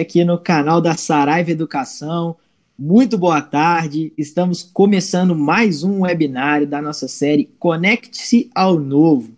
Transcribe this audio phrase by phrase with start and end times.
[0.00, 2.36] aqui no canal da Saraiva Educação.
[2.78, 4.10] Muito boa tarde.
[4.16, 9.36] Estamos começando mais um webinário da nossa série Conecte-se ao Novo.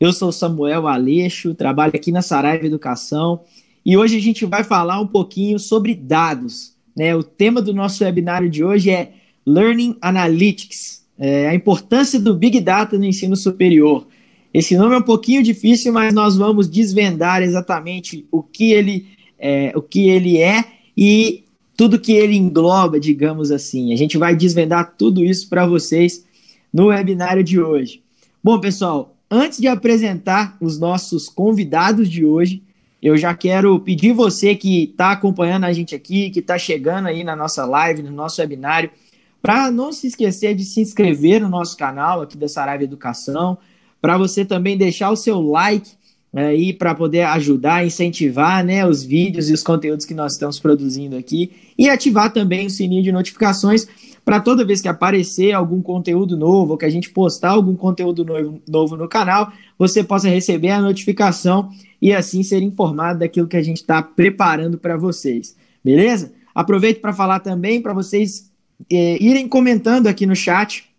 [0.00, 3.42] Eu sou Samuel Aleixo, trabalho aqui na Saraiva Educação
[3.84, 6.74] e hoje a gente vai falar um pouquinho sobre dados.
[6.96, 7.14] Né?
[7.14, 9.12] O tema do nosso webinário de hoje é
[9.44, 14.06] Learning Analytics, é, a importância do Big Data no ensino superior.
[14.52, 19.72] Esse nome é um pouquinho difícil, mas nós vamos desvendar exatamente o que ele é,
[19.74, 20.64] o que ele é
[20.96, 21.44] e
[21.76, 23.92] tudo que ele engloba, digamos assim.
[23.92, 26.26] A gente vai desvendar tudo isso para vocês
[26.72, 28.02] no webinário de hoje.
[28.44, 32.62] Bom, pessoal, antes de apresentar os nossos convidados de hoje,
[33.02, 37.24] eu já quero pedir você que está acompanhando a gente aqui, que está chegando aí
[37.24, 38.90] na nossa live, no nosso webinário,
[39.40, 43.56] para não se esquecer de se inscrever no nosso canal aqui da Saraiva Educação,
[44.02, 45.90] para você também deixar o seu like
[46.32, 51.16] aí para poder ajudar, incentivar né, os vídeos e os conteúdos que nós estamos produzindo
[51.16, 53.86] aqui e ativar também o sininho de notificações
[54.24, 58.24] para toda vez que aparecer algum conteúdo novo, ou que a gente postar algum conteúdo
[58.24, 63.56] novo, novo no canal, você possa receber a notificação e assim ser informado daquilo que
[63.56, 66.32] a gente está preparando para vocês, beleza?
[66.54, 68.50] Aproveito para falar também para vocês
[68.90, 70.89] é, irem comentando aqui no chat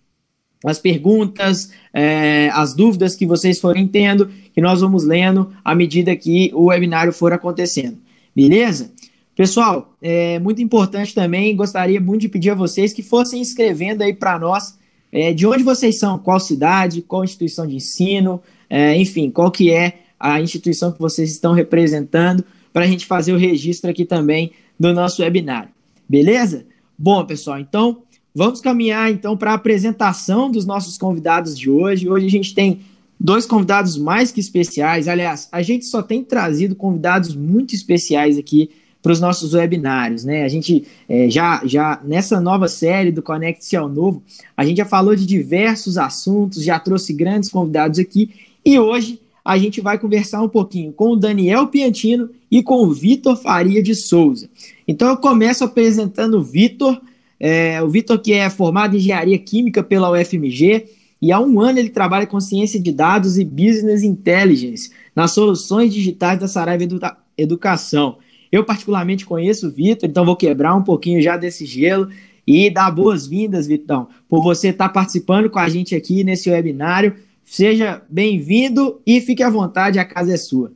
[0.64, 6.16] as perguntas, é, as dúvidas que vocês forem tendo, que nós vamos lendo à medida
[6.16, 7.98] que o webinário for acontecendo.
[8.36, 8.92] Beleza?
[9.36, 14.14] Pessoal, é muito importante também, gostaria muito de pedir a vocês que fossem escrevendo aí
[14.14, 14.78] para nós
[15.12, 19.72] é, de onde vocês são, qual cidade, qual instituição de ensino, é, enfim, qual que
[19.72, 24.52] é a instituição que vocês estão representando, para a gente fazer o registro aqui também
[24.80, 25.70] do nosso webinário.
[26.08, 26.66] Beleza?
[26.98, 32.10] Bom, pessoal, então Vamos caminhar então para a apresentação dos nossos convidados de hoje.
[32.10, 32.80] Hoje a gente tem
[33.20, 35.08] dois convidados mais que especiais.
[35.08, 38.70] Aliás, a gente só tem trazido convidados muito especiais aqui
[39.02, 40.44] para os nossos webinários, né?
[40.44, 44.22] A gente é, já, já nessa nova série do Conecte-se ao Novo,
[44.56, 48.30] a gente já falou de diversos assuntos, já trouxe grandes convidados aqui
[48.64, 52.94] e hoje a gente vai conversar um pouquinho com o Daniel Piantino e com o
[52.94, 54.48] Vitor Faria de Souza.
[54.88, 57.02] Então eu começo apresentando o Vitor.
[57.44, 60.86] É, o Vitor, que é formado em engenharia química pela UFMG,
[61.20, 65.92] e há um ano ele trabalha com ciência de dados e business intelligence nas soluções
[65.92, 67.00] digitais da Saraiva Edu
[67.36, 68.20] Educação.
[68.52, 72.10] Eu, particularmente, conheço o Vitor, então vou quebrar um pouquinho já desse gelo
[72.46, 77.16] e dar boas-vindas, Vitão, por você estar participando com a gente aqui nesse webinário.
[77.44, 80.72] Seja bem-vindo e fique à vontade, a casa é sua.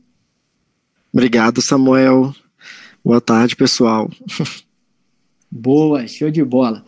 [1.14, 2.34] Obrigado, Samuel.
[3.04, 4.10] Boa tarde, pessoal.
[5.58, 6.84] Boa, show de bola.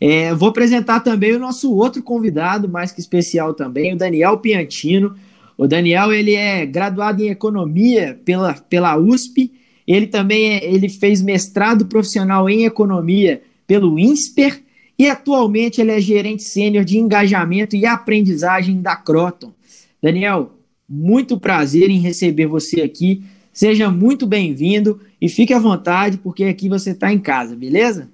[0.00, 5.16] É, vou apresentar também o nosso outro convidado, mais que especial também, o Daniel Piantino.
[5.58, 9.50] O Daniel ele é graduado em economia pela, pela USP.
[9.84, 14.62] Ele também é, ele fez mestrado profissional em economia pelo INSPER
[14.96, 19.52] e atualmente ele é gerente sênior de engajamento e aprendizagem da Croton.
[20.00, 20.52] Daniel,
[20.88, 23.24] muito prazer em receber você aqui.
[23.52, 28.11] Seja muito bem-vindo e fique à vontade, porque aqui você está em casa, beleza?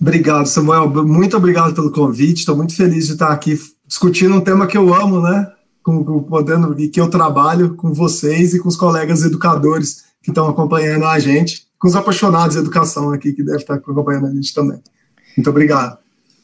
[0.00, 0.88] Obrigado, Samuel.
[1.04, 2.38] Muito obrigado pelo convite.
[2.38, 5.50] Estou muito feliz de estar aqui discutindo um tema que eu amo, né?
[5.82, 10.30] Com, com, podendo, e que eu trabalho com vocês e com os colegas educadores que
[10.30, 14.30] estão acompanhando a gente, com os apaixonados de educação aqui que devem estar acompanhando a
[14.30, 14.78] gente também.
[15.36, 15.98] Muito obrigado.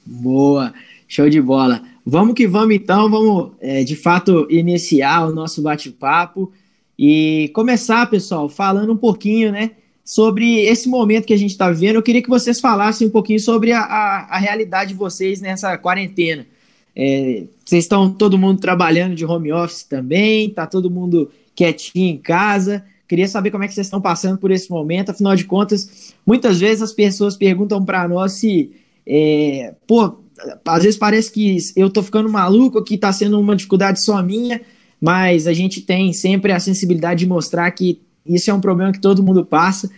[0.06, 0.72] Boa,
[1.06, 1.82] show de bola.
[2.04, 6.52] Vamos que vamos então, vamos é, de fato iniciar o nosso bate-papo
[6.98, 9.72] e começar, pessoal, falando um pouquinho, né?
[10.04, 11.96] Sobre esse momento que a gente está vivendo.
[11.96, 15.78] Eu queria que vocês falassem um pouquinho sobre a, a, a realidade de vocês nessa
[15.78, 16.46] quarentena.
[16.94, 22.18] É, vocês estão todo mundo trabalhando de home office também, tá todo mundo quietinho em
[22.18, 22.84] casa.
[23.08, 25.10] Queria saber como é que vocês estão passando por esse momento.
[25.10, 28.72] Afinal de contas, muitas vezes as pessoas perguntam para nós se,
[29.06, 30.18] é, pô,
[30.64, 34.60] às vezes parece que eu tô ficando maluco, que tá sendo uma dificuldade só minha,
[35.00, 39.00] mas a gente tem sempre a sensibilidade de mostrar que isso é um problema que
[39.00, 39.90] todo mundo passa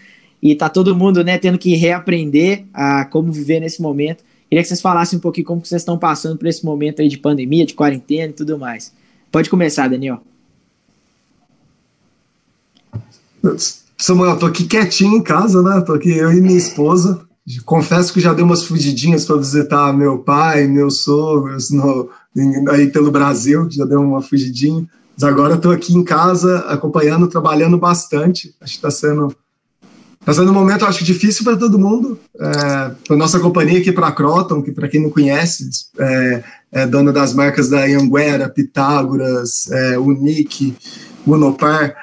[0.42, 4.24] e tá todo mundo, né, tendo que reaprender a como viver nesse momento.
[4.48, 7.18] Queria que vocês falassem um pouquinho como vocês estão passando por esse momento aí de
[7.18, 8.92] pandemia, de quarentena e tudo mais.
[9.30, 10.20] Pode começar, Daniel.
[13.98, 15.80] Samuel, tô aqui quietinho em casa, né?
[15.80, 17.20] Tô aqui eu e minha esposa.
[17.64, 22.10] Confesso que já dei umas fugidinhas para visitar meu pai, meus sogros no,
[22.70, 24.86] aí pelo Brasil, já deu uma fugidinha.
[25.16, 28.54] Mas agora estou aqui em casa acompanhando, trabalhando bastante.
[28.60, 29.34] Acho que está sendo,
[30.22, 32.18] tá sendo um momento, acho difícil para todo mundo.
[32.38, 36.86] É, para nossa companhia aqui, para a Croton, que para quem não conhece, é, é,
[36.86, 40.76] dona das marcas da Anguera, Pitágoras, é, Unique,
[41.26, 41.96] Unopar.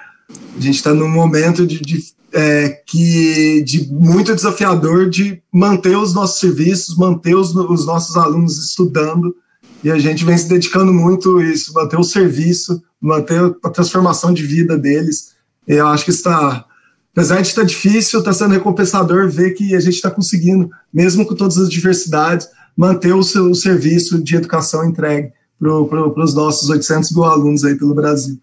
[0.58, 6.16] A gente está num momento de, de é, que de muito desafiador de manter os
[6.16, 9.36] nossos serviços, manter os, os nossos alunos estudando,
[9.84, 14.34] e a gente vem se dedicando muito a isso, manter o serviço, manter a transformação
[14.34, 15.34] de vida deles.
[15.68, 16.66] E eu acho que está,
[17.12, 21.36] apesar de estar difícil, está sendo recompensador ver que a gente está conseguindo, mesmo com
[21.36, 22.48] todas as diversidades,
[22.78, 27.76] manter o seu serviço de educação entregue para pro, os nossos 800 mil alunos aí
[27.76, 28.40] pelo Brasil.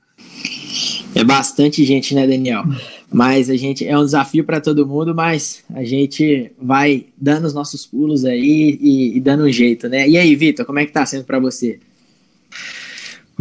[1.14, 2.64] É bastante gente, né, Daniel?
[3.12, 7.54] Mas a gente é um desafio para todo mundo, mas a gente vai dando os
[7.54, 10.08] nossos pulos aí e, e dando um jeito, né?
[10.08, 11.80] E aí, Vitor, como é que tá sendo para você?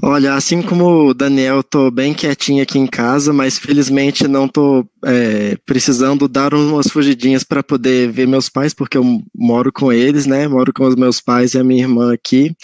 [0.02, 4.86] Olha, assim como o Daniel, tô bem quietinho aqui em casa, mas felizmente não tô
[5.04, 10.26] é, precisando dar umas fugidinhas para poder ver meus pais, porque eu moro com eles,
[10.26, 10.48] né?
[10.48, 12.56] Moro com os meus pais e a minha irmã aqui.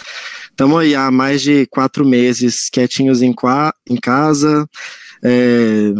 [0.55, 3.35] Estamos aí há mais de quatro meses quietinhos em,
[3.89, 4.65] em casa,
[5.21, 5.93] é,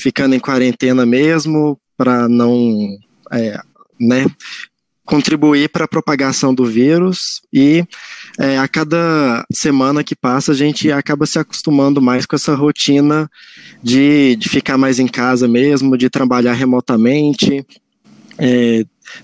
[0.00, 2.88] ficando em quarentena mesmo, para não
[3.30, 3.60] é,
[4.00, 4.26] né,
[5.04, 7.84] contribuir para a propagação do vírus e
[8.36, 13.30] é, a cada semana que passa a gente acaba se acostumando mais com essa rotina
[13.80, 17.64] de, de ficar mais em casa mesmo, de trabalhar remotamente.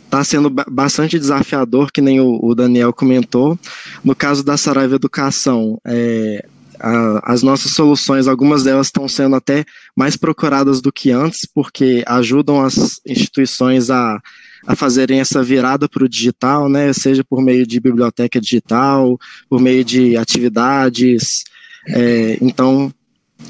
[0.04, 3.58] Está sendo bastante desafiador, que nem o, o, Daniel comentou.
[4.04, 6.44] No caso da Saraiva Educação, é,
[6.78, 9.64] a, as nossas soluções, algumas delas estão sendo até
[9.96, 14.20] mais procuradas do que antes, porque ajudam as instituições a
[14.66, 19.16] a fazerem essa virada para o digital, né, seja por meio de biblioteca digital,
[19.48, 21.44] por meio de atividades.
[21.88, 22.92] É, então,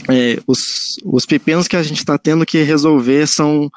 [0.09, 3.71] é, os, os pepinos que a gente está tendo que resolver são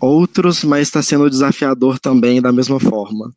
[0.00, 3.32] outros, mas está sendo desafiador também da mesma forma.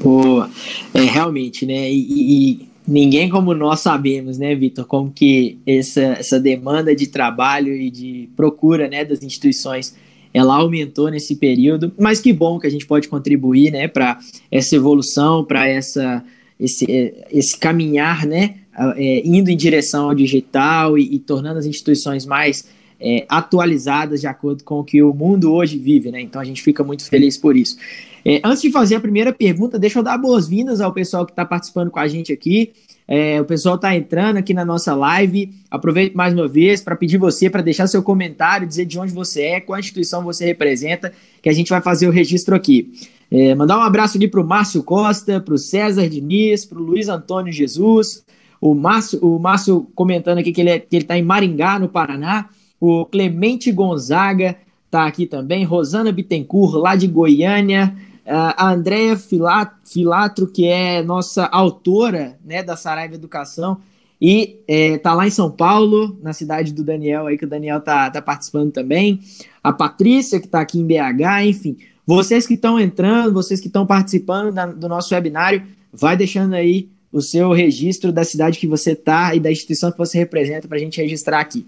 [0.00, 0.50] Boa,
[0.94, 1.90] é realmente, né?
[1.90, 7.74] E, e, ninguém como nós sabemos, né, Vitor, como que essa, essa demanda de trabalho
[7.74, 9.94] e de procura, né, das instituições
[10.32, 14.18] ela aumentou nesse período, mas que bom que a gente pode contribuir, né, para
[14.50, 16.24] essa evolução, para essa
[16.60, 18.56] esse, esse caminhar, né,
[18.96, 22.64] é, indo em direção ao digital e, e tornando as instituições mais
[23.00, 26.20] é, atualizadas de acordo com o que o mundo hoje vive, né?
[26.20, 27.76] Então a gente fica muito feliz por isso.
[28.24, 31.44] É, antes de fazer a primeira pergunta, deixa eu dar boas-vindas ao pessoal que está
[31.44, 32.72] participando com a gente aqui.
[33.06, 35.50] É, o pessoal está entrando aqui na nossa live.
[35.70, 39.42] Aproveito mais uma vez para pedir você para deixar seu comentário, dizer de onde você
[39.42, 42.92] é, qual instituição você representa, que a gente vai fazer o registro aqui.
[43.30, 46.82] É, mandar um abraço aqui para o Márcio Costa, para o César Diniz, para o
[46.82, 48.24] Luiz Antônio Jesus,
[48.60, 52.48] o Márcio, o Márcio comentando aqui que ele é, está em Maringá, no Paraná,
[52.80, 57.94] o Clemente Gonzaga está aqui também, Rosana Bittencourt, lá de Goiânia,
[58.26, 63.78] a Andréia Filatro, que é nossa autora né, da Saraiva Educação,
[64.20, 67.80] e é, tá lá em São Paulo, na cidade do Daniel, aí que o Daniel
[67.80, 69.20] tá, tá participando também.
[69.62, 71.76] A Patrícia, que está aqui em BH, enfim.
[72.04, 76.88] Vocês que estão entrando, vocês que estão participando da, do nosso webinário, vai deixando aí
[77.12, 80.76] o seu registro da cidade que você tá e da instituição que você representa para
[80.76, 81.66] a gente registrar aqui.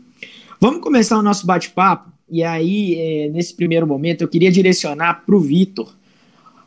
[0.60, 5.34] Vamos começar o nosso bate-papo, e aí, é, nesse primeiro momento, eu queria direcionar para
[5.34, 5.90] o Vitor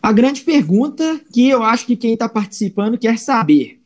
[0.02, 3.78] a grande pergunta que eu acho que quem está participando quer saber.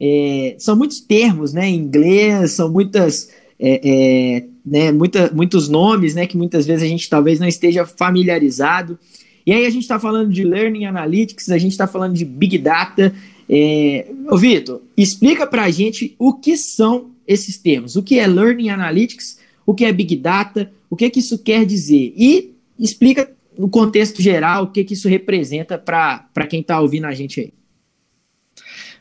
[0.00, 6.16] É, são muitos termos né, em inglês, são muitas, é, é, né, muita, muitos nomes
[6.16, 8.98] né, que muitas vezes a gente talvez não esteja familiarizado.
[9.46, 12.58] E aí a gente está falando de Learning Analytics, a gente está falando de Big
[12.58, 13.14] Data.
[13.48, 14.06] É,
[14.38, 17.96] Vitor, explica para a gente o que são esses termos.
[17.96, 21.64] O que é Learning Analytics, o que é Big Data, o que, que isso quer
[21.64, 22.12] dizer.
[22.16, 27.14] E explica no contexto geral, o que, que isso representa para quem está ouvindo a
[27.14, 27.52] gente aí.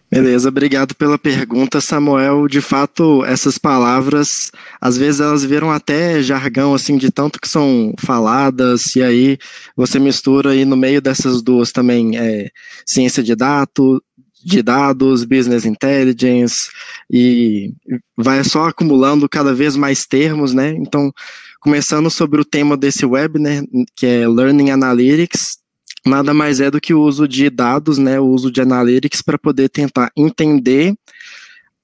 [0.09, 2.47] Beleza, obrigado pela pergunta, Samuel.
[2.47, 7.93] De fato, essas palavras, às vezes elas viram até jargão, assim, de tanto que são
[7.97, 9.37] faladas, e aí
[9.75, 12.49] você mistura aí no meio dessas duas também é,
[12.85, 13.99] ciência de dados,
[14.45, 16.69] de dados, business intelligence,
[17.09, 17.73] e
[18.15, 20.69] vai só acumulando cada vez mais termos, né?
[20.77, 21.11] Então,
[21.59, 23.63] começando sobre o tema desse web, né,
[23.95, 25.57] que é Learning Analytics,
[26.05, 29.39] nada mais é do que o uso de dados, né, o uso de analytics para
[29.39, 30.93] poder tentar entender,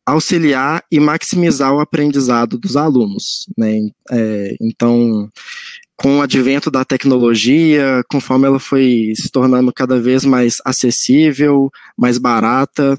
[0.05, 5.27] auxiliar e maximizar o aprendizado dos alunos, né, é, então,
[6.01, 12.17] com o advento da tecnologia, conforme ela foi se tornando cada vez mais acessível, mais
[12.17, 12.97] barata,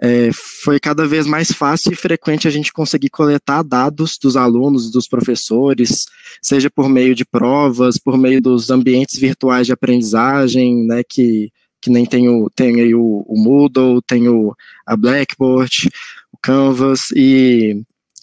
[0.00, 4.90] é, foi cada vez mais fácil e frequente a gente conseguir coletar dados dos alunos,
[4.90, 6.06] dos professores,
[6.40, 11.50] seja por meio de provas, por meio dos ambientes virtuais de aprendizagem, né, que,
[11.82, 14.54] que nem tem, o, tem aí o, o Moodle, tem o,
[14.86, 15.90] a Blackboard,
[16.32, 17.82] o Canvas, e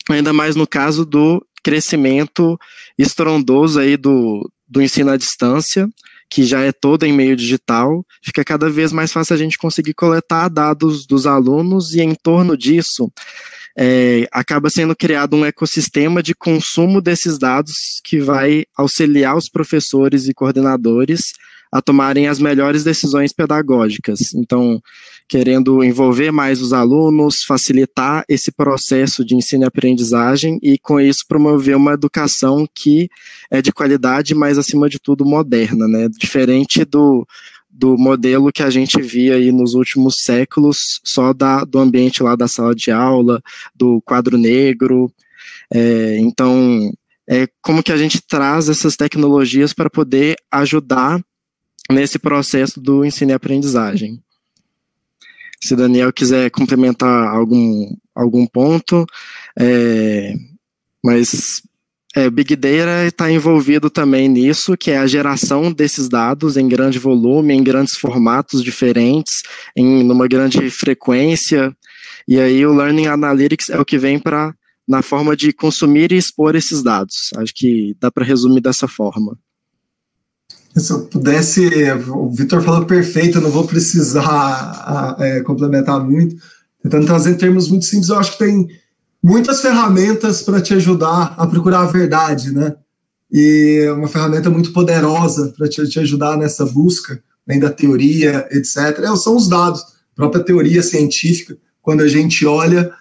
[0.09, 2.59] ainda mais no caso do crescimento
[2.95, 5.89] estrondoso aí do, do ensino à distância,
[6.29, 9.95] que já é todo em meio digital, fica cada vez mais fácil a gente conseguir
[9.95, 13.11] coletar dados dos alunos e em torno disso
[13.75, 20.27] é, acaba sendo criado um ecossistema de consumo desses dados que vai auxiliar os professores
[20.27, 21.33] e coordenadores
[21.75, 24.33] a tomarem as melhores decisões pedagógicas.
[24.33, 24.81] Então,
[25.27, 31.25] querendo envolver mais os alunos, facilitar esse processo de ensino e aprendizagem e, com isso,
[31.27, 33.09] promover uma educação que
[33.51, 36.07] é de qualidade, mas, acima de tudo, moderna, né?
[36.17, 37.27] Diferente do,
[37.69, 42.37] do modelo que a gente via aí nos últimos séculos, só da, do ambiente lá
[42.37, 43.41] da sala de aula,
[43.75, 45.11] do quadro negro.
[45.73, 46.89] É, então,
[47.29, 51.19] é como que a gente traz essas tecnologias para poder ajudar
[51.91, 54.21] nesse processo do ensino e aprendizagem.
[55.61, 59.05] Se Daniel quiser complementar algum, algum ponto,
[59.57, 60.33] é,
[61.03, 61.61] mas
[62.15, 66.97] é, Big Data está envolvido também nisso, que é a geração desses dados em grande
[66.97, 69.43] volume, em grandes formatos diferentes,
[69.75, 71.75] em numa grande frequência.
[72.27, 74.53] E aí o Learning Analytics é o que vem para
[74.87, 77.31] na forma de consumir e expor esses dados.
[77.35, 79.37] Acho que dá para resumir dessa forma.
[80.77, 81.69] Se eu pudesse,
[82.09, 86.35] o Vitor falou perfeito, eu não vou precisar é, complementar muito.
[86.83, 88.67] Tentando trazer em termos muito simples, eu acho que tem
[89.23, 92.75] muitas ferramentas para te ajudar a procurar a verdade, né?
[93.31, 98.77] E uma ferramenta muito poderosa para te, te, ajudar nessa busca, além da teoria, etc.
[98.99, 101.57] É, são os dados, a própria teoria científica.
[101.81, 102.91] Quando a gente olha,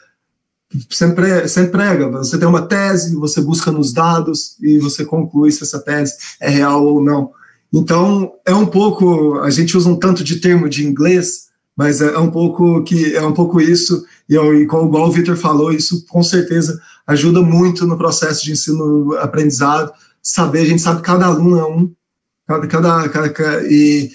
[0.91, 2.09] sempre, sempre prega.
[2.09, 6.49] Você tem uma tese, você busca nos dados e você conclui se essa tese é
[6.49, 7.33] real ou não.
[7.75, 12.15] Então, é um pouco, a gente usa um tanto de termo de inglês, mas é,
[12.15, 16.23] é um pouco que é um pouco isso e, igual, o Victor falou, isso com
[16.23, 19.93] certeza ajuda muito no processo de ensino-aprendizado.
[20.23, 21.93] Saber, a gente sabe que cada aluno é um,
[22.47, 24.09] cada, cada, cada, e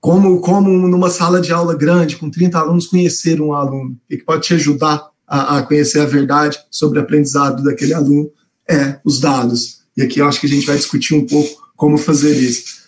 [0.00, 4.24] como, como numa sala de aula grande, com 30 alunos, conhecer um aluno, e que
[4.24, 8.28] pode te ajudar a, a conhecer a verdade sobre o aprendizado daquele aluno,
[8.68, 9.82] é os dados.
[9.96, 12.80] E aqui eu acho que a gente vai discutir um pouco como fazer isso.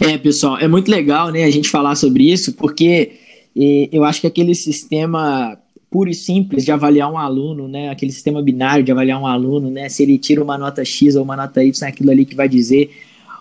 [0.00, 3.14] É, pessoal, é muito legal né, a gente falar sobre isso, porque
[3.90, 5.58] eu acho que aquele sistema
[5.90, 9.72] puro e simples de avaliar um aluno, né, aquele sistema binário de avaliar um aluno,
[9.72, 12.36] né, se ele tira uma nota X ou uma nota Y, é aquilo ali que
[12.36, 12.92] vai dizer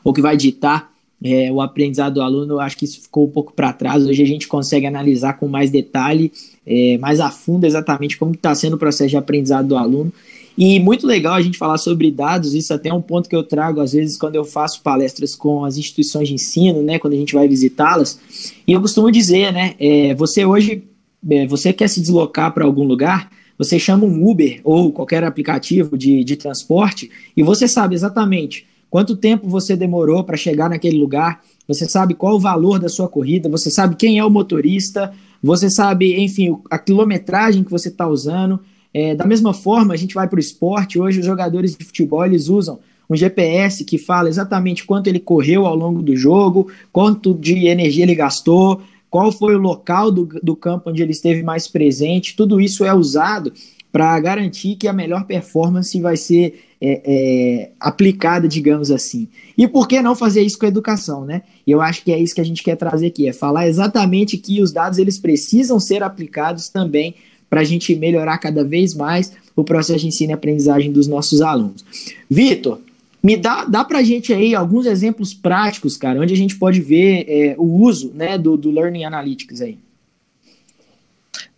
[0.03, 0.91] ou que vai ditar
[1.24, 4.03] é, o aprendizado do aluno, eu acho que isso ficou um pouco para trás.
[4.03, 6.31] Hoje a gente consegue analisar com mais detalhe,
[6.65, 10.12] é, mais a fundo exatamente como está sendo o processo de aprendizado do aluno.
[10.58, 13.43] E muito legal a gente falar sobre dados, isso até é um ponto que eu
[13.43, 17.17] trago às vezes quando eu faço palestras com as instituições de ensino, né, quando a
[17.17, 18.20] gente vai visitá-las.
[18.67, 20.84] E eu costumo dizer, né, é, você hoje,
[21.29, 25.98] é, você quer se deslocar para algum lugar, você chama um Uber ou qualquer aplicativo
[25.98, 31.41] de, de transporte e você sabe exatamente quanto tempo você demorou para chegar naquele lugar,
[31.65, 35.70] você sabe qual o valor da sua corrida, você sabe quem é o motorista, você
[35.70, 38.60] sabe, enfim, a quilometragem que você está usando,
[38.93, 42.25] é, da mesma forma, a gente vai para o esporte, hoje os jogadores de futebol
[42.25, 42.79] eles usam
[43.10, 48.03] um GPS que fala exatamente quanto ele correu ao longo do jogo, quanto de energia
[48.03, 52.62] ele gastou, qual foi o local do, do campo onde ele esteve mais presente, tudo
[52.62, 53.51] isso é usado
[53.91, 59.27] para garantir que a melhor performance vai ser é, é, aplicada, digamos assim.
[59.57, 61.41] E por que não fazer isso com a educação, né?
[61.67, 64.62] Eu acho que é isso que a gente quer trazer aqui, é falar exatamente que
[64.62, 67.15] os dados eles precisam ser aplicados também
[67.51, 71.41] para a gente melhorar cada vez mais o processo de ensino e aprendizagem dos nossos
[71.41, 71.84] alunos.
[72.29, 72.79] Vitor,
[73.22, 76.79] me dá, dá para a gente aí alguns exemplos práticos, cara, onde a gente pode
[76.79, 79.77] ver é, o uso né, do, do Learning Analytics aí.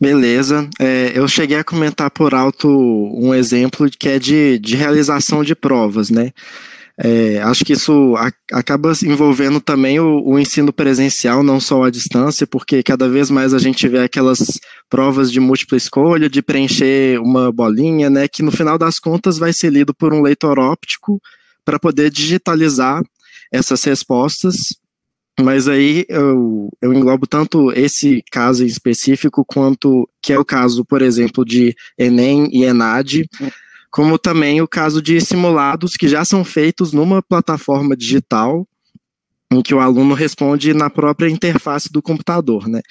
[0.01, 0.67] Beleza.
[0.79, 5.53] É, eu cheguei a comentar por alto um exemplo que é de, de realização de
[5.53, 6.31] provas, né?
[7.00, 11.89] É, acho que isso a, acaba envolvendo também o, o, ensino presencial, não só à
[11.89, 14.59] distância, porque cada vez mais a gente vê aquelas
[14.89, 19.51] provas de múltipla escolha, de preencher uma bolinha, né, que no final das contas vai
[19.51, 21.19] ser lido por um leitor óptico
[21.65, 23.01] para poder digitalizar
[23.51, 24.55] essas respostas.
[25.39, 30.85] Mas aí eu, eu englobo tanto esse caso em específico quanto que é o caso,
[30.85, 33.23] por exemplo, de Enem e Enad,
[33.93, 38.67] como também o caso de simulados que já são feitos numa plataforma digital,
[39.51, 42.81] em que o aluno responde na própria interface do computador, né?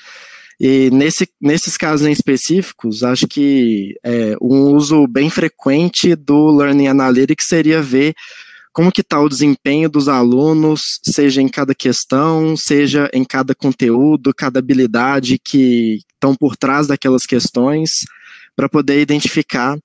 [0.61, 6.87] E nesse, nesses casos em específicos, acho que é, um uso bem frequente do Learning
[6.87, 8.14] Analytics seria ver
[8.73, 14.32] como que está o desempenho dos alunos, seja em cada questão, seja em cada conteúdo,
[14.32, 17.90] cada habilidade que estão por trás daquelas questões,
[18.54, 19.76] para poder identificar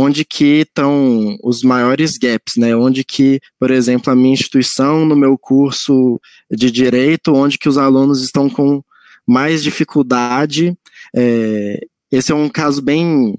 [0.00, 2.76] onde que estão os maiores gaps, né?
[2.76, 7.76] Onde que, por exemplo, a minha instituição, no meu curso de direito, onde que os
[7.76, 8.80] alunos estão com
[9.26, 10.78] mais dificuldade.
[11.16, 11.80] É,
[12.12, 13.34] esse é um caso bem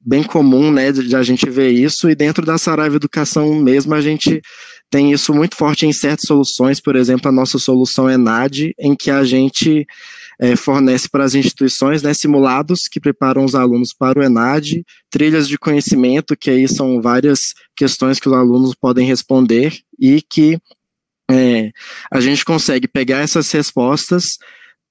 [0.00, 3.92] bem comum, né, de, de a gente ver isso, e dentro da Saraiva Educação mesmo
[3.92, 4.40] a gente
[4.88, 9.10] tem isso muito forte em certas soluções, por exemplo, a nossa solução ENAD, em que
[9.10, 9.84] a gente
[10.40, 15.48] é, fornece para as instituições né, simulados que preparam os alunos para o ENAD, trilhas
[15.48, 20.58] de conhecimento, que aí são várias questões que os alunos podem responder e que
[21.30, 21.70] é,
[22.10, 24.38] a gente consegue pegar essas respostas,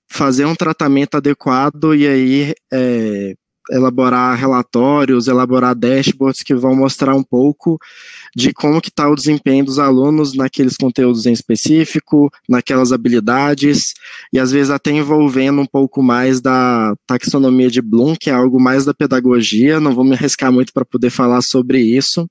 [0.09, 3.33] fazer um tratamento adequado e aí é,
[3.69, 7.79] elaborar relatórios, elaborar dashboards que vão mostrar um pouco
[8.35, 13.93] de como que está o desempenho dos alunos naqueles conteúdos em específico, naquelas habilidades,
[14.31, 18.59] e às vezes até envolvendo um pouco mais da taxonomia de Bloom, que é algo
[18.59, 22.29] mais da pedagogia, não vou me arriscar muito para poder falar sobre isso,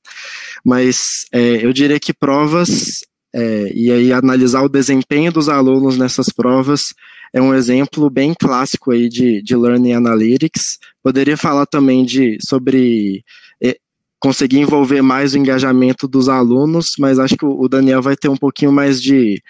[0.64, 3.00] mas é, eu diria que provas,
[3.34, 6.94] é, e aí analisar o desempenho dos alunos nessas provas,
[7.32, 10.78] é um exemplo bem clássico aí de, de Learning Analytics.
[11.02, 13.22] Poderia falar também de, sobre
[13.62, 13.76] é,
[14.18, 18.36] conseguir envolver mais o engajamento dos alunos, mas acho que o, Daniel vai ter um
[18.36, 19.42] pouquinho mais de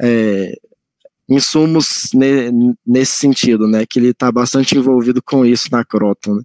[0.00, 0.54] é,
[1.28, 2.50] insumos ne,
[2.86, 3.84] nesse sentido, né?
[3.88, 6.36] Que ele está bastante envolvido com isso na Croton.
[6.36, 6.42] Né?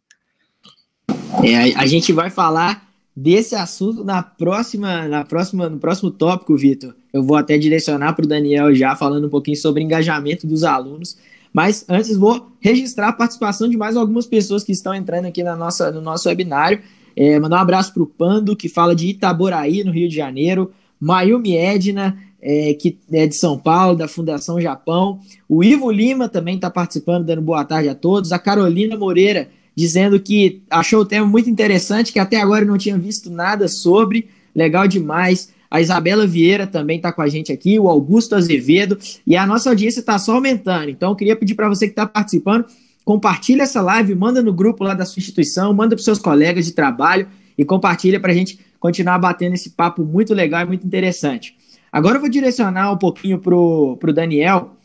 [1.44, 2.89] É, a, a gente vai falar
[3.22, 6.96] desse assunto na próxima, na próxima, no próximo tópico, Vitor.
[7.12, 11.18] Eu vou até direcionar para o Daniel já falando um pouquinho sobre engajamento dos alunos.
[11.54, 15.56] Mas antes vou registrar a participação de mais algumas pessoas que estão entrando aqui na
[15.56, 16.82] nossa, no nosso webinário.
[17.16, 20.72] É, mandar um abraço para o Pando, que fala de Itaboraí, no Rio de Janeiro.
[21.00, 25.20] Mayumi Edna, é, que é de São Paulo, da Fundação Japão.
[25.48, 28.32] O Ivo Lima também está participando, dando boa tarde a todos.
[28.32, 32.98] A Carolina Moreira, dizendo que achou o tema muito interessante, que até agora não tinha
[32.98, 34.28] visto nada sobre.
[34.56, 35.54] Legal demais.
[35.72, 39.70] A Isabela Vieira também está com a gente aqui, o Augusto Azevedo, e a nossa
[39.70, 40.90] audiência está só aumentando.
[40.90, 42.66] Então, eu queria pedir para você que está participando,
[43.06, 46.72] compartilha essa live, manda no grupo lá da sua instituição, manda para seus colegas de
[46.72, 47.28] trabalho
[47.58, 51.56] e compartilha para a gente continuar batendo esse papo muito legal e muito interessante.
[51.92, 54.76] Agora eu vou direcionar um pouquinho para o Daniel,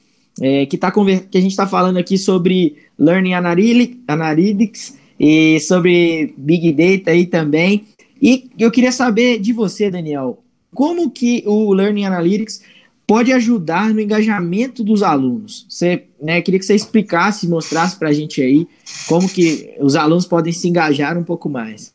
[0.40, 6.72] é, que, tá que a gente está falando aqui sobre Learning Analytics e sobre Big
[6.72, 7.84] Data aí também.
[8.20, 10.42] E eu queria saber de você, Daniel,
[10.72, 12.62] como que o Learning Analytics
[13.06, 15.66] pode ajudar no engajamento dos alunos?
[15.68, 18.66] Você, né, queria que você explicasse, mostrasse para a gente aí
[19.06, 21.92] como que os alunos podem se engajar um pouco mais.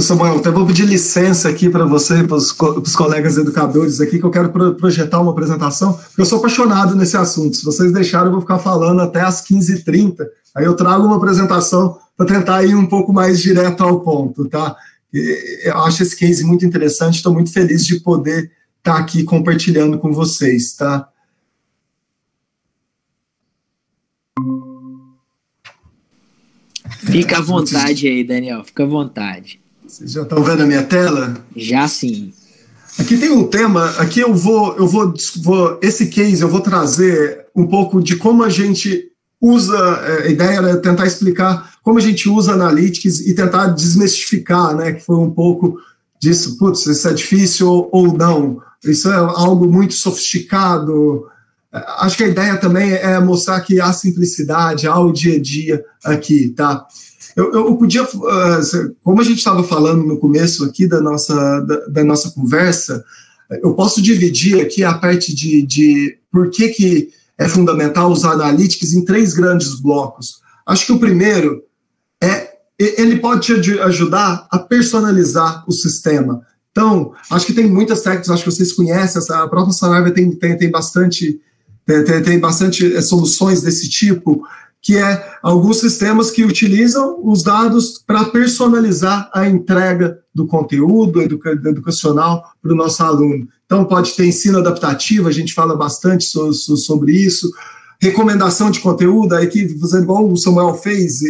[0.00, 2.52] Samuel, eu vou pedir licença aqui para você e para os
[2.96, 7.16] colegas educadores aqui, que eu quero pro, projetar uma apresentação, porque eu sou apaixonado nesse
[7.18, 7.56] assunto.
[7.56, 10.24] Se vocês deixarem, eu vou ficar falando até às 15h30.
[10.54, 14.74] Aí eu trago uma apresentação para tentar ir um pouco mais direto ao ponto, tá?
[15.12, 19.98] Eu acho esse case muito interessante, estou muito feliz de poder estar tá aqui compartilhando
[19.98, 21.08] com vocês, tá?
[27.00, 29.63] Fica à vontade aí, Daniel, fica à vontade.
[29.94, 31.36] Vocês já estão vendo a minha tela?
[31.54, 32.32] Já sim.
[32.98, 37.46] Aqui tem um tema, aqui eu vou, eu vou, vou esse case eu vou trazer
[37.54, 39.04] um pouco de como a gente
[39.40, 44.74] usa, é, a ideia era tentar explicar como a gente usa analytics e tentar desmistificar,
[44.74, 45.78] né, que foi um pouco
[46.20, 51.24] disso, putz, isso é difícil ou não, isso é algo muito sofisticado.
[51.72, 55.84] Acho que a ideia também é mostrar que há simplicidade, há o dia a dia
[56.04, 56.84] aqui, tá?
[57.36, 58.60] Eu, eu podia, ah,
[59.02, 63.04] como a gente estava falando no começo aqui da nossa, da, da, nossa conversa,
[63.62, 68.94] eu posso dividir aqui a parte de, de por que, que é fundamental usar analytics
[68.94, 70.40] em três grandes blocos.
[70.66, 71.62] Acho que o primeiro
[72.22, 76.42] é ele pode te ajudar a personalizar o sistema.
[76.70, 80.58] Então, acho que tem muitas técnicas, acho que vocês conhecem, a própria Saraiva tem, tem,
[80.58, 81.40] tem bastante,
[81.86, 84.42] tem, tem bastante soluções desse tipo,
[84.84, 91.52] que é alguns sistemas que utilizam os dados para personalizar a entrega do conteúdo educa
[91.52, 93.48] educacional para o nosso aluno.
[93.64, 97.50] Então, pode ter ensino adaptativo, a gente fala bastante so so sobre isso,
[97.98, 101.20] recomendação de conteúdo, aí que, igual o Samuel fez,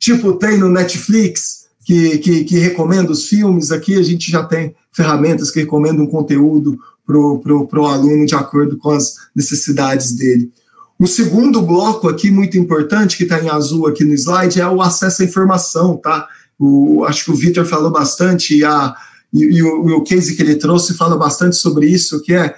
[0.00, 4.74] tipo tem no Netflix, que, que, que, recomenda os filmes, aqui a gente já tem
[4.90, 10.50] ferramentas que recomendam um conteúdo para o aluno de acordo com as necessidades dele.
[10.98, 14.80] O segundo bloco aqui, muito importante, que está em azul aqui no slide, é o
[14.80, 16.26] acesso à informação, tá?
[16.58, 18.94] O, acho que o Vitor falou bastante e, a,
[19.32, 22.54] e, e, o, e, o, case que ele trouxe fala bastante sobre isso, que é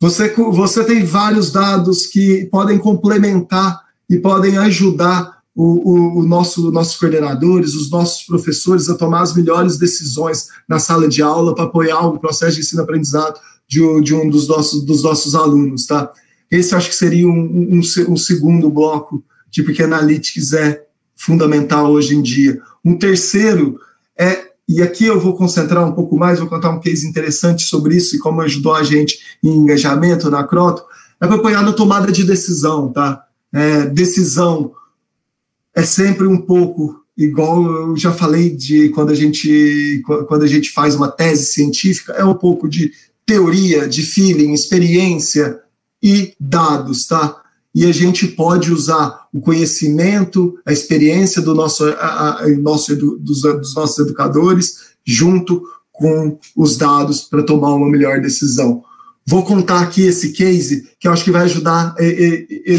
[0.00, 6.70] você, você tem vários dados que podem complementar e podem ajudar o, o, o nosso,
[6.70, 11.64] nossos coordenadores, os nossos professores a tomar as melhores decisões na sala de aula para
[11.64, 16.12] apoiar o processo de ensino-aprendizado de, de, um dos nossos, dos nossos alunos, tá?
[16.50, 20.84] Esse eu acho que seria um, um, um segundo bloco de porque Analytics é
[21.16, 22.60] fundamental hoje em dia.
[22.84, 23.78] Um terceiro
[24.18, 27.96] é, e aqui eu vou concentrar um pouco mais, vou contar um case interessante sobre
[27.96, 30.82] isso e como ajudou a gente em engajamento na Croto,
[31.20, 33.22] é apoiar na tomada de decisão, tá?
[33.52, 34.72] É, decisão
[35.74, 40.70] é sempre um pouco igual eu já falei de quando a gente quando a gente
[40.70, 42.92] faz uma tese científica, é um pouco de
[43.24, 45.60] teoria, de feeling, experiência
[46.06, 47.42] e dados, tá?
[47.74, 53.42] E a gente pode usar o conhecimento, a experiência do nosso, a, a, nosso dos,
[53.42, 58.84] dos nossos educadores junto com os dados para tomar uma melhor decisão.
[59.26, 62.02] Vou contar aqui esse case que eu acho que vai ajudar a,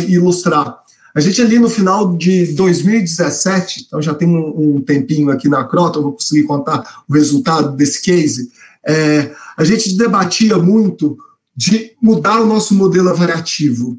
[0.08, 0.80] ilustrar.
[1.14, 5.66] A gente ali no final de 2017, então já tem um, um tempinho aqui na
[5.66, 8.50] Crota, eu vou conseguir contar o resultado desse case.
[8.88, 11.18] É, a gente debatia muito
[11.58, 13.98] de mudar o nosso modelo avaliativo.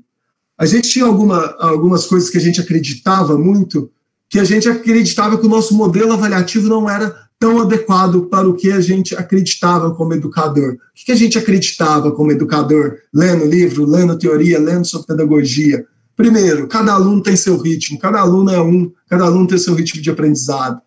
[0.57, 3.91] A gente tinha alguma, algumas coisas que a gente acreditava muito,
[4.31, 8.55] que a gente acreditava que o nosso modelo avaliativo não era tão adequado para o
[8.55, 10.75] que a gente acreditava como educador.
[10.75, 15.85] O que a gente acreditava como educador, lendo livro, lendo teoria, lendo sobre pedagogia?
[16.17, 20.03] Primeiro, cada aluno tem seu ritmo, cada aluno é um, cada aluno tem seu ritmo
[20.03, 20.81] de aprendizado.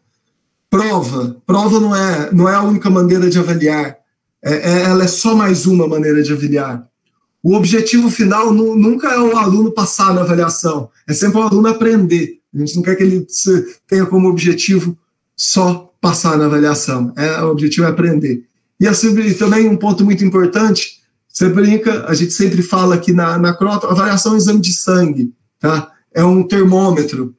[0.69, 3.97] Prova, prova não é, não é a única maneira de avaliar,
[4.43, 6.87] é, é, ela é só mais uma maneira de avaliar.
[7.43, 12.39] O objetivo final nunca é o aluno passar na avaliação, é sempre o aluno aprender.
[12.53, 13.25] A gente não quer que ele
[13.87, 14.97] tenha como objetivo
[15.35, 18.45] só passar na avaliação, é, o objetivo é aprender.
[18.79, 21.01] E assim, também um ponto muito importante
[21.31, 24.73] você brinca, a gente sempre fala aqui na, na Crota, avaliação é um exame de
[24.73, 25.89] sangue, tá?
[26.13, 27.33] É um termômetro.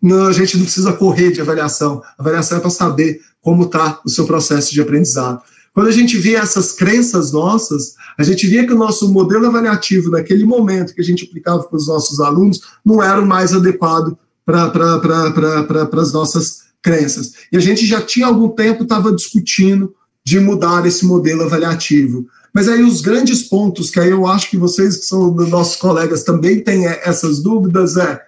[0.00, 2.02] Não, a gente não precisa correr de avaliação.
[2.16, 5.42] A avaliação é para saber como está o seu processo de aprendizado.
[5.74, 10.08] Quando a gente via essas crenças nossas, a gente via que o nosso modelo avaliativo,
[10.08, 14.16] naquele momento que a gente aplicava para os nossos alunos, não era o mais adequado
[14.46, 17.32] para pra, as nossas crenças.
[17.50, 19.92] E a gente já tinha algum tempo estava discutindo
[20.24, 22.24] de mudar esse modelo avaliativo.
[22.54, 26.22] Mas aí os grandes pontos que aí eu acho que vocês, que são nossos colegas,
[26.22, 28.22] também têm é, essas dúvidas é,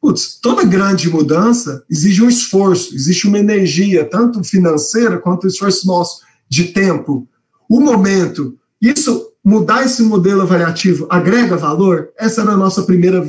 [0.00, 6.20] putz, toda grande mudança exige um esforço, existe uma energia, tanto financeira quanto esforço nosso
[6.50, 7.28] de tempo.
[7.68, 12.10] O momento, isso, mudar esse modelo avaliativo agrega valor?
[12.18, 13.24] Essa era a nossa primeira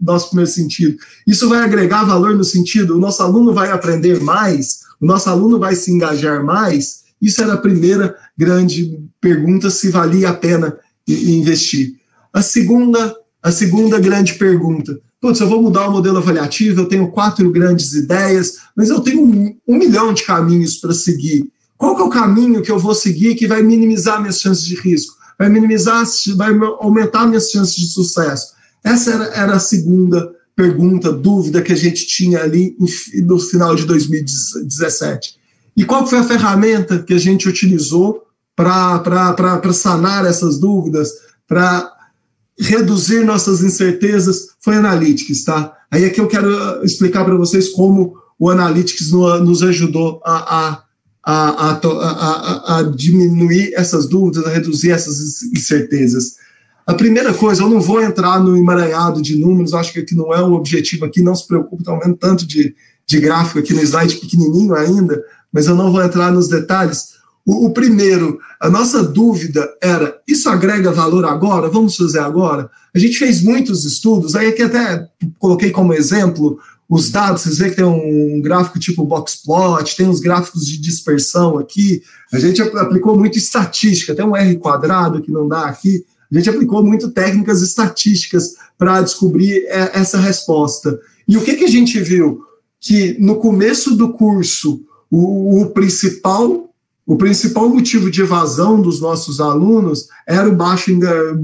[0.00, 0.96] nosso primeiro sentido.
[1.26, 5.58] Isso vai agregar valor no sentido, o nosso aluno vai aprender mais, o nosso aluno
[5.58, 10.76] vai se engajar mais, isso era a primeira grande pergunta se valia a pena
[11.08, 11.94] investir.
[12.32, 17.10] A segunda, a segunda grande pergunta, putz, eu vou mudar o modelo avaliativo, eu tenho
[17.10, 21.50] quatro grandes ideias, mas eu tenho um, um milhão de caminhos para seguir.
[21.76, 24.74] Qual que é o caminho que eu vou seguir que vai minimizar minhas chances de
[24.76, 25.14] risco?
[25.38, 26.04] Vai minimizar,
[26.36, 28.54] vai aumentar minhas chances de sucesso?
[28.84, 32.76] Essa era, era a segunda pergunta, dúvida que a gente tinha ali
[33.24, 35.36] no final de 2017.
[35.76, 38.22] E qual foi a ferramenta que a gente utilizou
[38.54, 39.02] para
[39.72, 41.10] sanar essas dúvidas,
[41.48, 41.90] para
[42.58, 44.50] reduzir nossas incertezas?
[44.60, 45.72] Foi Analytics, tá?
[45.90, 50.84] Aí aqui eu quero explicar para vocês como o Analytics nos ajudou a, a,
[51.24, 56.34] a, a, diminuir essas dúvidas, a reduzir essas incertezas.
[56.86, 60.34] A primeira coisa, eu não vou entrar no emaranhado de números, acho que aqui não
[60.34, 62.74] é o objetivo aqui, não se preocupe, estão vendo tanto de,
[63.06, 67.14] de gráfico aqui no slide pequenininho ainda, mas eu não vou entrar nos detalhes.
[67.46, 71.68] O, o, primeiro, a nossa dúvida era: isso agrega valor agora?
[71.68, 72.70] Vamos fazer agora?
[72.94, 75.06] A gente fez muitos estudos, aí aqui até
[75.38, 76.58] coloquei como exemplo
[76.88, 81.58] os dados, vocês veem que tem um gráfico tipo boxplot, tem uns gráficos de dispersão
[81.58, 82.02] aqui.
[82.32, 86.04] A gente aplicou muito estatística, tem um R quadrado que não dá aqui.
[86.30, 90.98] A gente aplicou muito técnicas estatísticas para descobrir essa resposta.
[91.26, 92.40] E o que, que a gente viu?
[92.80, 96.64] Que no começo do curso, o, o principal
[97.06, 100.90] o principal motivo de evasão dos nossos alunos era o baixo,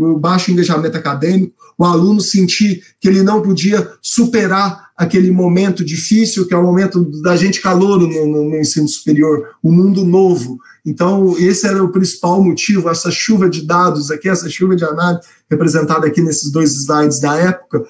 [0.01, 6.47] o baixo engajamento acadêmico, o aluno sentir que ele não podia superar aquele momento difícil,
[6.47, 10.59] que é o momento da gente calouro no, no, no ensino superior, um mundo novo.
[10.85, 15.27] Então, esse era o principal motivo, essa chuva de dados aqui, essa chuva de análise
[15.51, 17.83] representada aqui nesses dois slides da época,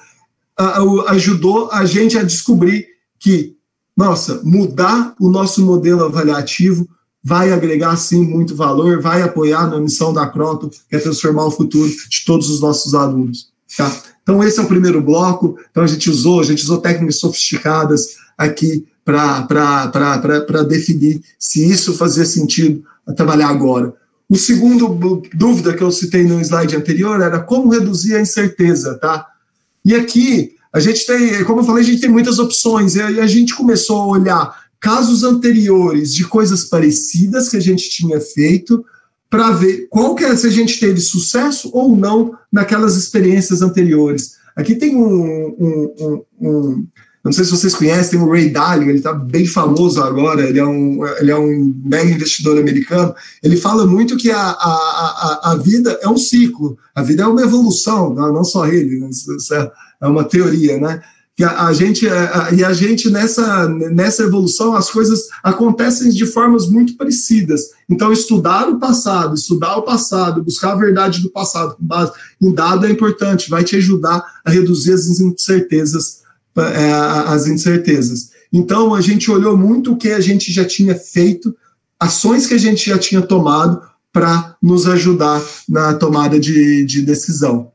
[1.08, 2.86] ajudou a gente a descobrir
[3.18, 3.56] que
[3.96, 6.88] nossa, mudar o nosso modelo avaliativo
[7.24, 11.50] vai agregar sim muito valor, vai apoiar na missão da Croto, que é transformar o
[11.50, 13.48] futuro de todos os nossos alunos.
[13.76, 13.90] Tá?
[14.22, 15.58] Então, esse é o primeiro bloco.
[15.70, 22.24] Então, a gente usou, a gente usou técnicas sofisticadas aqui para definir se isso fazia
[22.24, 22.84] sentido
[23.16, 23.94] trabalhar agora.
[24.28, 29.26] O segundo dúvida que eu citei no slide anterior era como reduzir a incerteza, tá?
[29.84, 33.26] E aqui a gente tem, como eu falei, a gente tem muitas opções e a
[33.26, 38.84] gente começou a olhar casos anteriores de coisas parecidas que a gente tinha feito
[39.30, 44.32] para ver qual que é, se a gente teve sucesso ou não naquelas experiências anteriores.
[44.56, 46.86] Aqui tem um, um, um, um
[47.22, 50.58] não sei se vocês conhecem, tem o Ray Dalio, ele está bem famoso agora, ele
[50.58, 53.14] é, um, ele é um mega investidor americano.
[53.42, 57.26] Ele fala muito que a, a, a, a vida é um ciclo, a vida é
[57.26, 59.10] uma evolução, não só ele, né?
[59.52, 59.70] é,
[60.02, 61.02] é uma teoria, né?
[61.40, 66.10] Que a, a gente é, a, e a gente nessa nessa evolução as coisas acontecem
[66.10, 67.70] de formas muito parecidas.
[67.88, 72.52] Então estudar o passado, estudar o passado, buscar a verdade do passado com base em
[72.52, 76.20] dado é importante, vai te ajudar a reduzir as incertezas
[76.58, 78.32] é, as incertezas.
[78.52, 81.56] Então a gente olhou muito o que a gente já tinha feito,
[81.98, 83.80] ações que a gente já tinha tomado
[84.12, 87.72] para nos ajudar na tomada de, de decisão.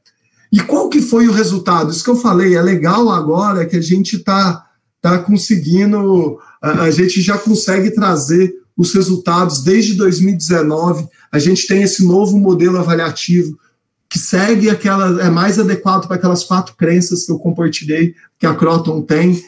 [0.56, 1.92] E qual que foi o resultado?
[1.92, 4.66] Isso que eu falei, é legal agora que a gente está
[5.02, 11.84] tá conseguindo, a, a gente já consegue trazer os resultados desde 2019, a gente tem
[11.84, 13.60] esse novo modelo avaliativo
[14.10, 18.56] que segue aquela, é mais adequado para aquelas quatro crenças que eu compartilhei, que a
[18.56, 19.44] Croton tem,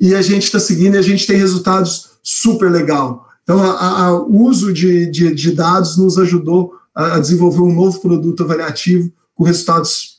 [0.00, 3.28] e a gente está seguindo e a gente tem resultados super legal.
[3.42, 8.42] Então, o uso de, de, de, dados nos ajudou a, a desenvolver um novo produto
[8.42, 10.15] avaliativo com resultados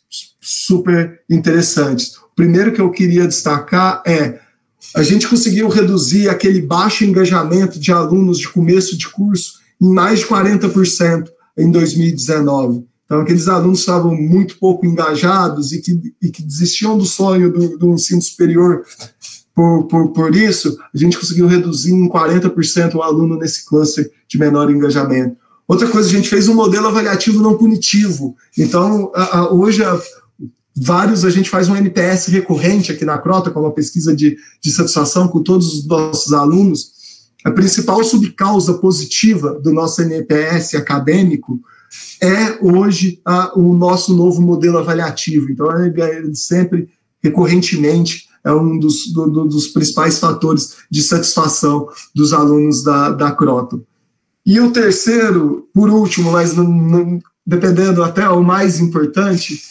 [0.47, 2.15] super interessantes.
[2.15, 4.39] O primeiro que eu queria destacar é
[4.95, 10.19] a gente conseguiu reduzir aquele baixo engajamento de alunos de começo de curso em mais
[10.19, 12.85] de 40% em 2019.
[13.05, 17.77] Então, aqueles alunos estavam muito pouco engajados e que, e que desistiam do sonho do,
[17.77, 18.83] do ensino superior
[19.55, 24.37] por, por, por, isso, a gente conseguiu reduzir em 40% o aluno nesse cluster de
[24.37, 25.35] menor engajamento.
[25.67, 28.35] Outra coisa, a gente fez um modelo avaliativo não punitivo.
[28.57, 29.99] Então, a, a, hoje, a,
[30.79, 34.71] vários, a gente faz um NPS recorrente aqui na Crota, com uma pesquisa de, de
[34.71, 36.91] satisfação com todos os nossos alunos.
[37.43, 41.59] A principal subcausa positiva do nosso NPS acadêmico
[42.21, 45.51] é hoje a, o nosso novo modelo avaliativo.
[45.51, 46.89] Então, ele sempre,
[47.23, 53.81] recorrentemente, é um dos, do, dos principais fatores de satisfação dos alunos da, da Croton.
[54.45, 59.61] E o terceiro, por último, mas não, não, dependendo até o mais importante,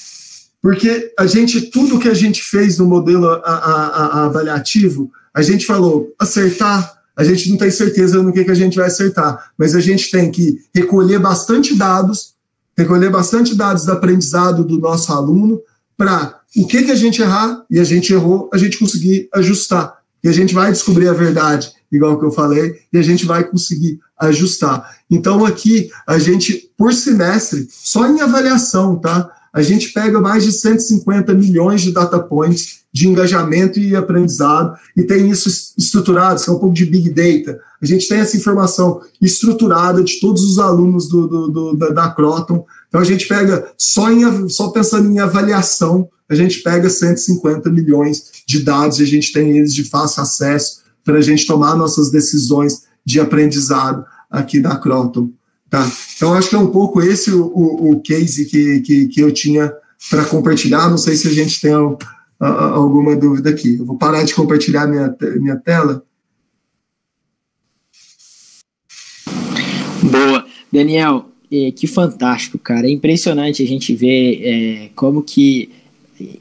[0.66, 5.40] porque a gente, tudo que a gente fez no modelo a, a, a avaliativo, a
[5.40, 9.52] gente falou, acertar, a gente não tem certeza no que, que a gente vai acertar,
[9.56, 12.34] mas a gente tem que recolher bastante dados,
[12.76, 15.60] recolher bastante dados do aprendizado do nosso aluno,
[15.96, 19.98] para o que, que a gente errar e a gente errou, a gente conseguir ajustar.
[20.24, 23.44] E a gente vai descobrir a verdade, igual que eu falei, e a gente vai
[23.44, 24.96] conseguir ajustar.
[25.08, 29.30] Então, aqui, a gente, por semestre, só em avaliação, tá?
[29.56, 35.02] A gente pega mais de 150 milhões de data points de engajamento e aprendizado, e
[35.02, 37.58] tem isso estruturado, que é um pouco de big data.
[37.80, 42.10] A gente tem essa informação estruturada de todos os alunos do, do, do da, da
[42.10, 42.66] Croton.
[42.86, 48.24] Então a gente pega, só, em, só pensando em avaliação, a gente pega 150 milhões
[48.46, 52.10] de dados e a gente tem eles de fácil acesso para a gente tomar nossas
[52.10, 55.30] decisões de aprendizado aqui da Croton.
[55.68, 55.90] Tá?
[56.16, 59.32] Então, acho que é um pouco esse o, o, o case que, que, que eu
[59.32, 59.72] tinha
[60.08, 60.88] para compartilhar.
[60.88, 63.76] Não sei se a gente tem a, a, alguma dúvida aqui.
[63.76, 66.04] Eu vou parar de compartilhar minha, minha tela.
[70.02, 70.46] Boa.
[70.72, 72.86] Daniel, é, que fantástico, cara.
[72.86, 75.70] É impressionante a gente ver é, como que